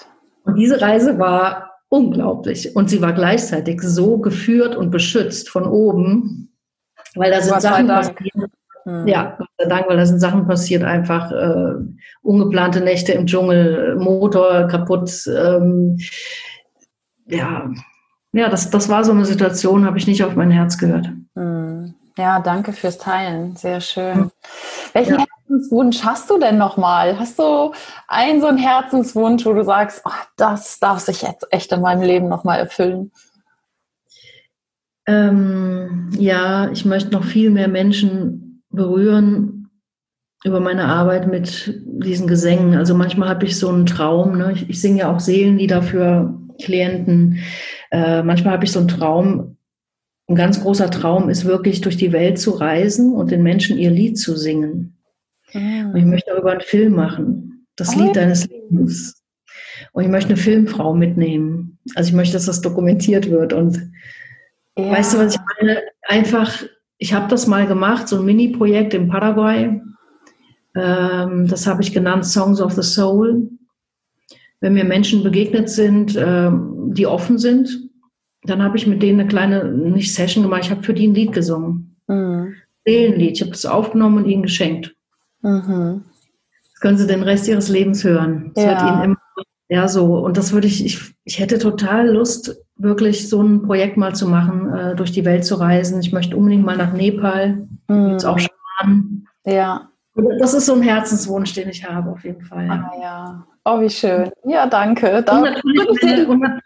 [0.43, 6.53] Und diese Reise war unglaublich und sie war gleichzeitig so geführt und beschützt von oben,
[7.15, 8.51] weil da sind Sachen passiert
[8.91, 9.07] Mhm.
[9.07, 11.75] Ja, Gott sei Dank, weil da sind Sachen passiert, einfach äh,
[12.21, 15.11] ungeplante Nächte im Dschungel, Motor kaputt.
[15.27, 15.97] Ähm,
[17.27, 17.69] ja,
[18.33, 21.09] ja, das, das war so eine Situation, habe ich nicht auf mein Herz gehört.
[21.35, 21.93] Mhm.
[22.17, 23.55] Ja, danke fürs Teilen.
[23.55, 24.17] Sehr schön.
[24.17, 24.31] Mhm.
[24.93, 25.25] Welchen ja.
[25.47, 27.17] Herzenswunsch hast du denn nochmal?
[27.17, 27.73] Hast du
[28.07, 32.01] einen so einen Herzenswunsch, wo du sagst, oh, das darf sich jetzt echt in meinem
[32.01, 33.11] Leben nochmal erfüllen?
[35.07, 39.69] Ähm, ja, ich möchte noch viel mehr Menschen berühren
[40.43, 42.75] über meine Arbeit mit diesen Gesängen.
[42.75, 44.37] Also manchmal habe ich so einen Traum.
[44.37, 44.53] Ne?
[44.53, 47.39] Ich, ich singe ja auch Seelenlieder für Klienten.
[47.91, 49.57] Äh, manchmal habe ich so einen Traum.
[50.27, 53.91] Ein ganz großer Traum ist wirklich durch die Welt zu reisen und den Menschen ihr
[53.91, 54.97] Lied zu singen.
[55.53, 55.91] Mhm.
[55.91, 57.67] Und ich möchte darüber einen Film machen.
[57.75, 58.01] Das oh.
[58.01, 59.21] Lied deines Lebens.
[59.91, 61.79] Und ich möchte eine Filmfrau mitnehmen.
[61.95, 63.53] Also ich möchte, dass das dokumentiert wird.
[63.53, 63.91] Und
[64.77, 64.91] ja.
[64.91, 65.81] weißt du, was ich meine?
[66.03, 66.63] Einfach
[67.01, 69.81] ich habe das mal gemacht, so ein Mini-Projekt in Paraguay.
[70.75, 73.49] Ähm, das habe ich genannt Songs of the Soul.
[74.59, 77.89] Wenn mir Menschen begegnet sind, ähm, die offen sind,
[78.43, 81.15] dann habe ich mit denen eine kleine, nicht Session gemacht, ich habe für die ein
[81.15, 81.95] Lied gesungen.
[82.07, 82.53] Mhm.
[82.85, 83.31] Seelenlied.
[83.31, 84.95] Ich habe das aufgenommen und ihnen geschenkt.
[85.41, 86.03] Mhm.
[86.73, 88.51] Das können sie den Rest ihres Lebens hören.
[88.53, 88.69] Das ja.
[88.69, 89.17] wird ihnen immer
[89.69, 90.17] ja, so.
[90.17, 94.27] Und das würde ich, ich, ich hätte total Lust, wirklich so ein Projekt mal zu
[94.27, 95.99] machen, äh, durch die Welt zu reisen.
[95.99, 97.67] Ich möchte unbedingt mal nach Nepal.
[97.87, 98.17] Mhm.
[98.25, 99.25] Auch schon.
[99.45, 99.89] Ja.
[100.39, 102.69] Das ist so ein Herzenswunsch, den ich habe, auf jeden Fall.
[102.69, 103.47] Ah ja.
[103.63, 104.31] Oh, wie schön.
[104.43, 105.23] Ja, danke.
[105.23, 106.61] Da und natürlich meine, und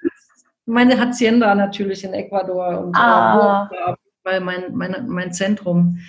[0.65, 3.69] meine Hacienda natürlich in Ecuador und ah.
[4.23, 5.99] weil mein, mein, mein Zentrum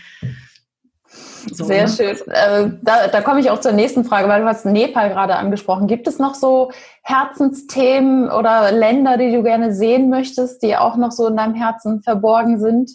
[1.52, 1.88] so, Sehr ne?
[1.88, 2.16] schön.
[2.28, 5.86] Äh, da, da komme ich auch zur nächsten Frage, weil du hast Nepal gerade angesprochen.
[5.86, 11.12] Gibt es noch so Herzensthemen oder Länder, die du gerne sehen möchtest, die auch noch
[11.12, 12.90] so in deinem Herzen verborgen sind?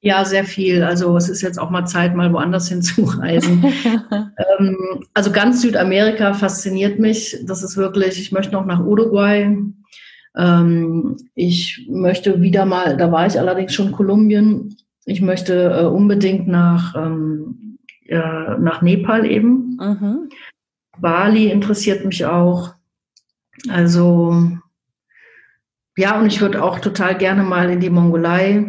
[0.00, 0.82] Ja, sehr viel.
[0.82, 3.64] Also es ist jetzt auch mal Zeit, mal woanders hinzureisen.
[4.58, 7.38] ähm, also ganz Südamerika fasziniert mich.
[7.44, 9.56] Das ist wirklich, ich möchte noch nach Uruguay.
[10.36, 16.48] Ähm, ich möchte wieder mal, da war ich allerdings schon Kolumbien, Ich möchte äh, unbedingt
[16.48, 19.76] nach, ähm, äh, nach Nepal eben.
[19.80, 20.28] Mhm.
[20.98, 22.74] Bali interessiert mich auch.
[23.68, 24.52] Also
[25.96, 28.64] ja, und ich würde auch total gerne mal in die Mongolei.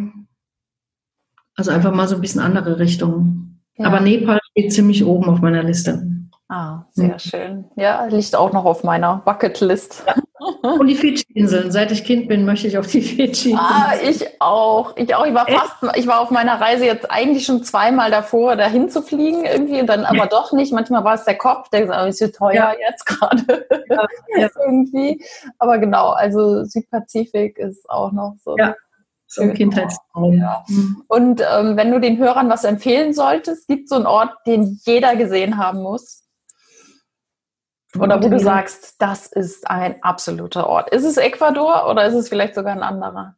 [1.56, 3.62] Also einfach mal so ein bisschen andere Richtungen.
[3.78, 3.88] Ja.
[3.88, 6.08] Aber Nepal steht ziemlich oben auf meiner Liste.
[6.50, 7.20] Ah, sehr mhm.
[7.20, 7.66] schön.
[7.76, 10.04] Ja, liegt auch noch auf meiner Bucketlist.
[10.06, 10.16] Ja.
[10.62, 11.72] Und die Fidschi-Inseln.
[11.72, 13.56] Seit ich Kind bin, möchte ich auf die Fidschi.
[13.58, 14.96] Ah, ich auch.
[14.98, 15.26] Ich auch.
[15.26, 19.02] Ich war fast, ich war auf meiner Reise jetzt eigentlich schon zweimal davor, dahin zu
[19.02, 20.74] fliegen irgendwie und dann aber doch nicht.
[20.74, 22.76] Manchmal war es der Kopf, der gesagt, ist so teuer ja.
[22.90, 24.06] jetzt gerade ja,
[24.38, 24.50] ja.
[24.66, 25.24] irgendwie.
[25.60, 28.56] Aber genau, also Südpazifik ist auch noch so.
[28.58, 28.76] Ja.
[29.28, 30.34] So ein Kindheitstraum.
[30.38, 30.64] Ja.
[31.08, 34.80] Und ähm, wenn du den Hörern was empfehlen solltest, gibt es so einen Ort, den
[34.86, 36.23] jeder gesehen haben muss?
[38.00, 40.90] Oder wo du sagst, das ist ein absoluter Ort.
[40.90, 43.36] Ist es Ecuador oder ist es vielleicht sogar ein anderer?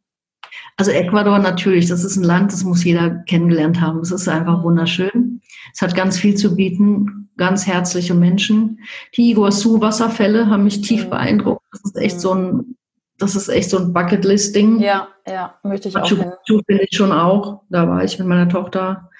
[0.76, 4.00] Also Ecuador natürlich, das ist ein Land, das muss jeder kennengelernt haben.
[4.00, 5.40] Es ist einfach wunderschön.
[5.74, 8.80] Es hat ganz viel zu bieten, ganz herzliche Menschen.
[9.16, 11.10] Die Iguazu-Wasserfälle haben mich tief mhm.
[11.10, 11.64] beeindruckt.
[11.72, 12.20] Das ist echt mhm.
[12.20, 12.76] so ein,
[13.18, 14.80] das ist echt so ein Bucketlist-Ding.
[14.80, 16.18] Ja, ja, möchte ich Machu auch.
[16.18, 17.62] Machu finde ich schon auch.
[17.68, 19.10] Da war ich mit meiner Tochter.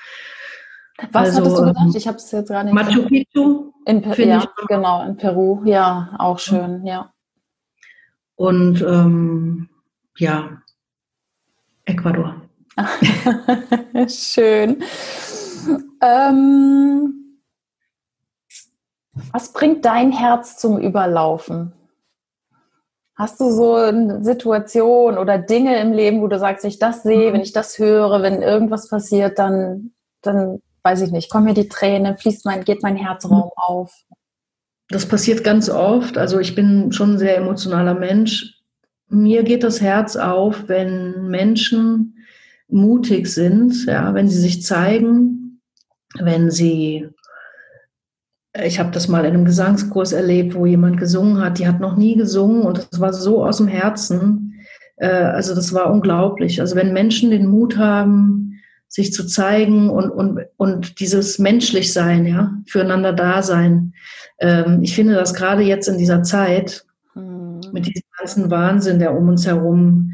[1.13, 1.95] Was also, hattest du gesagt?
[1.95, 2.73] Ich habe es jetzt gar nicht.
[2.73, 7.13] Machu Picchu in Peru, ja, genau, in Peru, ja, auch schön, ja.
[8.35, 9.69] Und ähm,
[10.17, 10.63] ja,
[11.85, 12.43] Ecuador.
[14.09, 14.83] schön.
[16.03, 17.41] Ähm,
[19.33, 21.73] was bringt dein Herz zum Überlaufen?
[23.15, 27.03] Hast du so eine Situation oder Dinge im Leben, wo du sagst, wenn ich das
[27.03, 31.55] sehe, wenn ich das höre, wenn irgendwas passiert, dann, dann weiß ich nicht, kommen mir
[31.55, 33.93] die Tränen, fließt mein, geht mein Herzraum auf.
[34.89, 36.17] Das passiert ganz oft.
[36.17, 38.63] Also ich bin schon ein sehr emotionaler Mensch.
[39.09, 42.17] Mir geht das Herz auf, wenn Menschen
[42.69, 45.61] mutig sind, ja, wenn sie sich zeigen,
[46.19, 47.09] wenn sie
[48.65, 51.97] ich habe das mal in einem Gesangskurs erlebt, wo jemand gesungen hat, die hat noch
[51.97, 54.55] nie gesungen und das war so aus dem Herzen.
[54.97, 56.59] Äh, also das war unglaublich.
[56.61, 58.46] Also wenn Menschen den Mut haben,
[58.89, 63.93] sich zu zeigen und, und, und dieses menschlich sein, ja, füreinander da sein.
[64.39, 66.85] Ähm, ich finde das gerade jetzt in dieser Zeit,
[67.15, 67.61] mhm.
[67.73, 70.13] mit diesem ganzen Wahnsinn, der um uns herum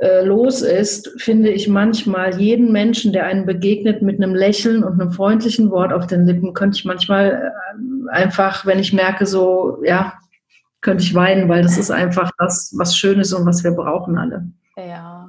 [0.00, 5.00] äh, los ist, finde ich manchmal jeden Menschen, der einem begegnet mit einem Lächeln und
[5.00, 9.78] einem freundlichen Wort auf den Lippen, könnte ich manchmal äh, einfach, wenn ich merke, so,
[9.84, 10.14] ja,
[10.80, 14.46] könnte ich weinen, weil das ist einfach das, was Schönes und was wir brauchen alle.
[14.76, 15.19] Ja.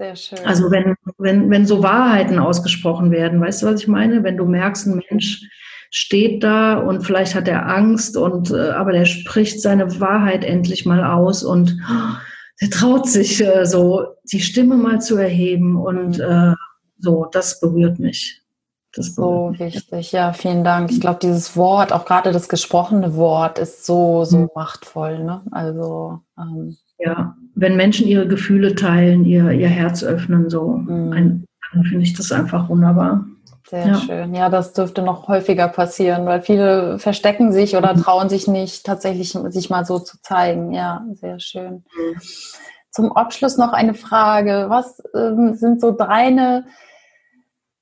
[0.00, 0.38] Sehr schön.
[0.46, 4.24] Also wenn, wenn, wenn so Wahrheiten ausgesprochen werden, weißt du, was ich meine?
[4.24, 5.42] Wenn du merkst, ein Mensch
[5.90, 10.86] steht da und vielleicht hat er Angst und äh, aber der spricht seine Wahrheit endlich
[10.86, 12.16] mal aus und oh,
[12.62, 16.24] der traut sich äh, so die Stimme mal zu erheben und mhm.
[16.24, 16.54] äh,
[16.98, 18.40] so, das berührt mich.
[18.94, 20.90] Das so wichtig, ja, vielen Dank.
[20.90, 24.48] Ich glaube, dieses Wort, auch gerade das gesprochene Wort, ist so, so mhm.
[24.54, 25.22] machtvoll.
[25.22, 25.42] Ne?
[25.50, 31.46] Also ähm, ja, wenn Menschen ihre Gefühle teilen, ihr, ihr Herz öffnen, so, mhm.
[31.72, 33.24] dann finde ich das einfach wunderbar.
[33.68, 33.94] Sehr ja.
[33.94, 34.34] schön.
[34.34, 38.02] Ja, das dürfte noch häufiger passieren, weil viele verstecken sich oder mhm.
[38.02, 40.72] trauen sich nicht, tatsächlich sich mal so zu zeigen.
[40.72, 41.84] Ja, sehr schön.
[41.96, 42.20] Mhm.
[42.90, 44.66] Zum Abschluss noch eine Frage.
[44.68, 46.66] Was ähm, sind so deine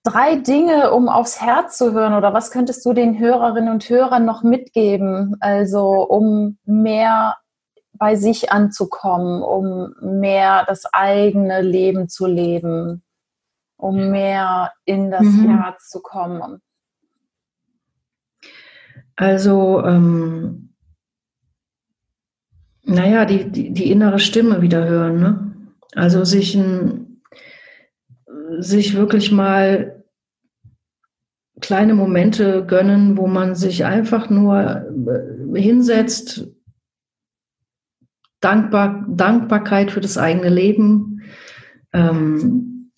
[0.04, 2.12] drei Dinge, um aufs Herz zu hören?
[2.12, 5.36] Oder was könntest du den Hörerinnen und Hörern noch mitgeben?
[5.40, 7.36] Also, um mehr
[7.98, 13.02] bei sich anzukommen, um mehr das eigene Leben zu leben,
[13.76, 15.58] um mehr in das mhm.
[15.58, 16.60] Herz zu kommen?
[19.16, 20.74] Also, ähm,
[22.84, 25.20] naja, die, die, die, innere Stimme wieder hören.
[25.20, 25.52] Ne?
[25.94, 27.20] Also sich, ein,
[28.58, 30.04] sich wirklich mal
[31.60, 34.86] kleine Momente gönnen, wo man sich einfach nur
[35.52, 36.46] äh, hinsetzt,
[38.40, 41.22] Dankbar, Dankbarkeit für das eigene Leben
[41.92, 42.92] ähm,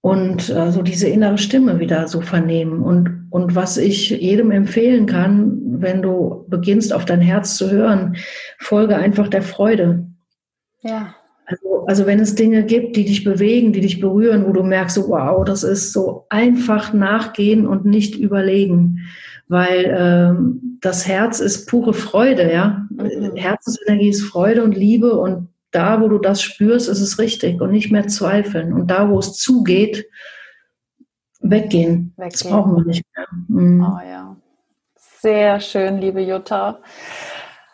[0.00, 2.82] und äh, so diese innere Stimme wieder so vernehmen.
[2.82, 8.16] Und, und was ich jedem empfehlen kann, wenn du beginnst auf dein Herz zu hören,
[8.58, 10.06] folge einfach der Freude.
[10.82, 11.14] Ja.
[11.50, 14.94] Also, also wenn es Dinge gibt, die dich bewegen, die dich berühren, wo du merkst,
[14.94, 19.00] so, wow, das ist so einfach nachgehen und nicht überlegen
[19.50, 22.86] weil ähm, das Herz ist pure Freude, ja.
[22.90, 23.34] Mhm.
[23.34, 27.72] Herzensenergie ist Freude und Liebe und da, wo du das spürst, ist es richtig und
[27.72, 28.72] nicht mehr zweifeln.
[28.72, 30.06] Und da, wo es zugeht,
[31.40, 32.14] weggehen.
[32.16, 32.30] weggehen.
[32.30, 33.26] Das brauchen wir nicht mehr.
[33.48, 33.80] Mhm.
[33.82, 34.36] Oh ja.
[35.18, 36.78] Sehr schön, liebe Jutta.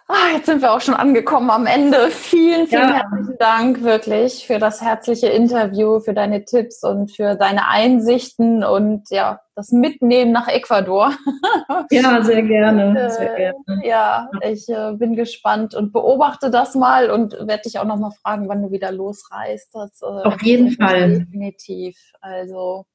[0.09, 2.11] Ah, jetzt sind wir auch schon angekommen am Ende.
[2.11, 2.95] Vielen, vielen ja.
[2.95, 9.11] herzlichen Dank wirklich für das herzliche Interview, für deine Tipps und für deine Einsichten und
[9.11, 11.13] ja, das Mitnehmen nach Ecuador.
[11.91, 12.99] Ja, sehr gerne.
[12.99, 13.87] Äh, sehr gerne.
[13.87, 18.13] Ja, ich äh, bin gespannt und beobachte das mal und werde dich auch noch mal
[18.23, 19.69] fragen, wann du wieder losreist.
[19.73, 21.21] Das, äh, Auf jeden Fall.
[21.21, 21.97] Definitiv.
[22.21, 22.87] Also.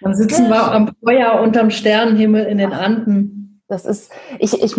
[0.00, 3.47] Dann sitzen wir am Feuer unterm Sternenhimmel in den Anden.
[3.68, 4.74] Das ist, ich, ich,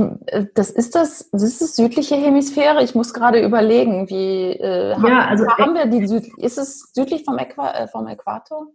[0.55, 2.83] das ist das, das ist das südliche Hemisphäre.
[2.83, 6.91] Ich muss gerade überlegen, wie äh, haben, ja, also haben wir die Süd, ist es
[6.93, 8.65] südlich vom, Äqua, äh, vom Äquator?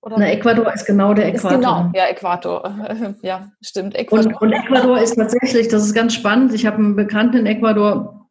[0.00, 0.16] Oder?
[0.18, 1.58] Na, Ecuador ist genau der Äquator.
[1.58, 3.14] genau, ja, Äquator.
[3.22, 3.94] ja, stimmt.
[3.94, 4.40] Äquator.
[4.40, 6.54] Und, und Ecuador ist tatsächlich, das ist ganz spannend.
[6.54, 8.28] Ich habe einen Bekannten in Ecuador,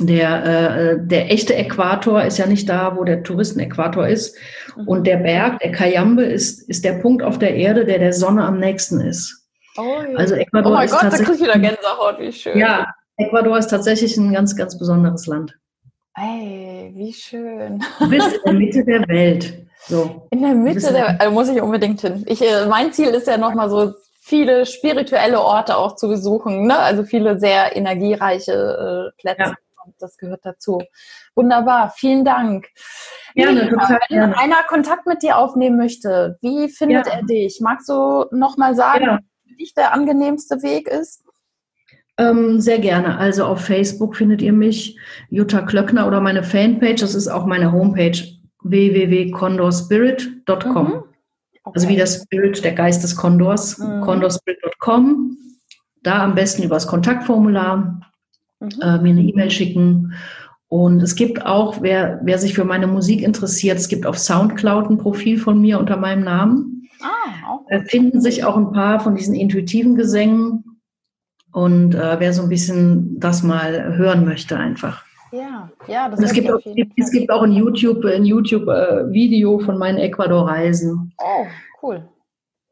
[0.00, 4.36] der, äh, der echte Äquator ist ja nicht da, wo der Touristenäquator ist.
[4.74, 4.88] Mhm.
[4.88, 8.44] Und der Berg, der Cayambe, ist, ist der Punkt auf der Erde, der der Sonne
[8.44, 9.41] am nächsten ist.
[9.76, 12.58] Oh, also Ecuador oh mein Gott, da krieg ich wieder Gänsehaut, wie schön.
[12.58, 15.56] Ja, Ecuador ist tatsächlich ein ganz, ganz besonderes Land.
[16.14, 17.82] Hey, wie schön.
[17.98, 19.66] Du bist in der Mitte der Welt.
[19.86, 20.28] So.
[20.30, 22.22] In der Mitte der Welt, also muss ich unbedingt hin.
[22.26, 26.76] Ich, äh, mein Ziel ist ja nochmal so viele spirituelle Orte auch zu besuchen, ne?
[26.76, 29.42] also viele sehr energiereiche äh, Plätze.
[29.42, 29.54] Ja.
[29.98, 30.80] Das gehört dazu.
[31.34, 32.68] Wunderbar, vielen Dank.
[33.34, 34.38] Gerne, total Wenn gerne.
[34.38, 37.14] einer Kontakt mit dir aufnehmen möchte, wie findet ja.
[37.14, 37.60] er dich?
[37.60, 39.31] Magst du nochmal sagen, ja für
[39.62, 41.22] dich der angenehmste Weg ist?
[42.18, 43.16] Ähm, sehr gerne.
[43.18, 44.98] Also auf Facebook findet ihr mich,
[45.30, 47.00] Jutta Klöckner oder meine Fanpage.
[47.00, 48.18] Das ist auch meine Homepage
[48.62, 50.88] www.condorspirit.com.
[50.88, 51.04] Mhm.
[51.64, 51.74] Okay.
[51.74, 54.02] Also wie das Spirit, der Geist des Kondors, mhm.
[54.02, 55.38] condorspirit.com.
[56.02, 57.98] Da am besten über das Kontaktformular
[58.60, 58.68] mhm.
[58.82, 60.12] äh, mir eine E-Mail schicken.
[60.68, 64.88] Und es gibt auch, wer, wer sich für meine Musik interessiert, es gibt auf Soundcloud
[64.90, 66.71] ein Profil von mir unter meinem Namen.
[67.02, 70.80] Ah, da finden sich auch ein paar von diesen intuitiven Gesängen.
[71.52, 75.04] Und äh, wer so ein bisschen das mal hören möchte, einfach.
[75.32, 76.60] Ja, ja, das und es gibt, auch,
[76.96, 81.14] es gibt auch ein YouTube, ein YouTube-Video äh, von meinen Ecuador-Reisen.
[81.18, 81.46] Oh,
[81.82, 82.08] cool.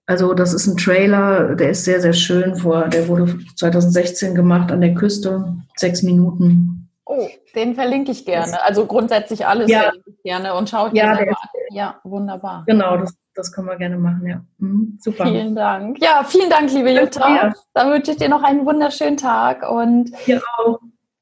[0.06, 2.56] Also das ist ein Trailer, der ist sehr, sehr schön.
[2.56, 6.90] Vor, der wurde 2016 gemacht an der Küste, sechs Minuten.
[7.06, 8.62] Oh, den verlinke ich gerne.
[8.64, 9.92] Also grundsätzlich alles ja.
[10.24, 11.48] gerne und schaue ich ja, selber an.
[11.70, 12.64] Ja, wunderbar.
[12.66, 14.42] Genau, das das können wir gerne machen, ja.
[14.58, 15.24] Mhm, super.
[15.24, 16.02] Vielen Dank.
[16.02, 17.52] Ja, vielen Dank, liebe Jutta.
[17.74, 20.78] Dann wünsche ich dir noch einen wunderschönen Tag und dir auch.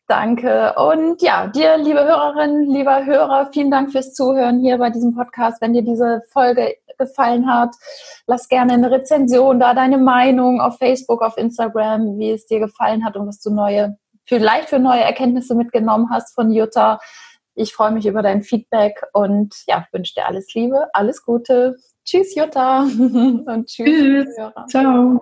[0.08, 0.74] Danke.
[0.74, 5.60] Und ja, dir, liebe Hörerinnen, lieber Hörer, vielen Dank fürs Zuhören hier bei diesem Podcast.
[5.60, 7.74] Wenn dir diese Folge gefallen hat,
[8.26, 13.04] lass gerne eine Rezension da, deine Meinung auf Facebook, auf Instagram, wie es dir gefallen
[13.04, 16.98] hat und was du neue, vielleicht für neue Erkenntnisse mitgenommen hast von Jutta.
[17.58, 21.76] Ich freue mich über dein Feedback und ja, wünsche dir alles Liebe, alles Gute.
[22.04, 22.82] Tschüss, Jutta.
[23.46, 24.26] Und tschüss.
[24.26, 24.36] tschüss.
[24.70, 25.20] Ciao.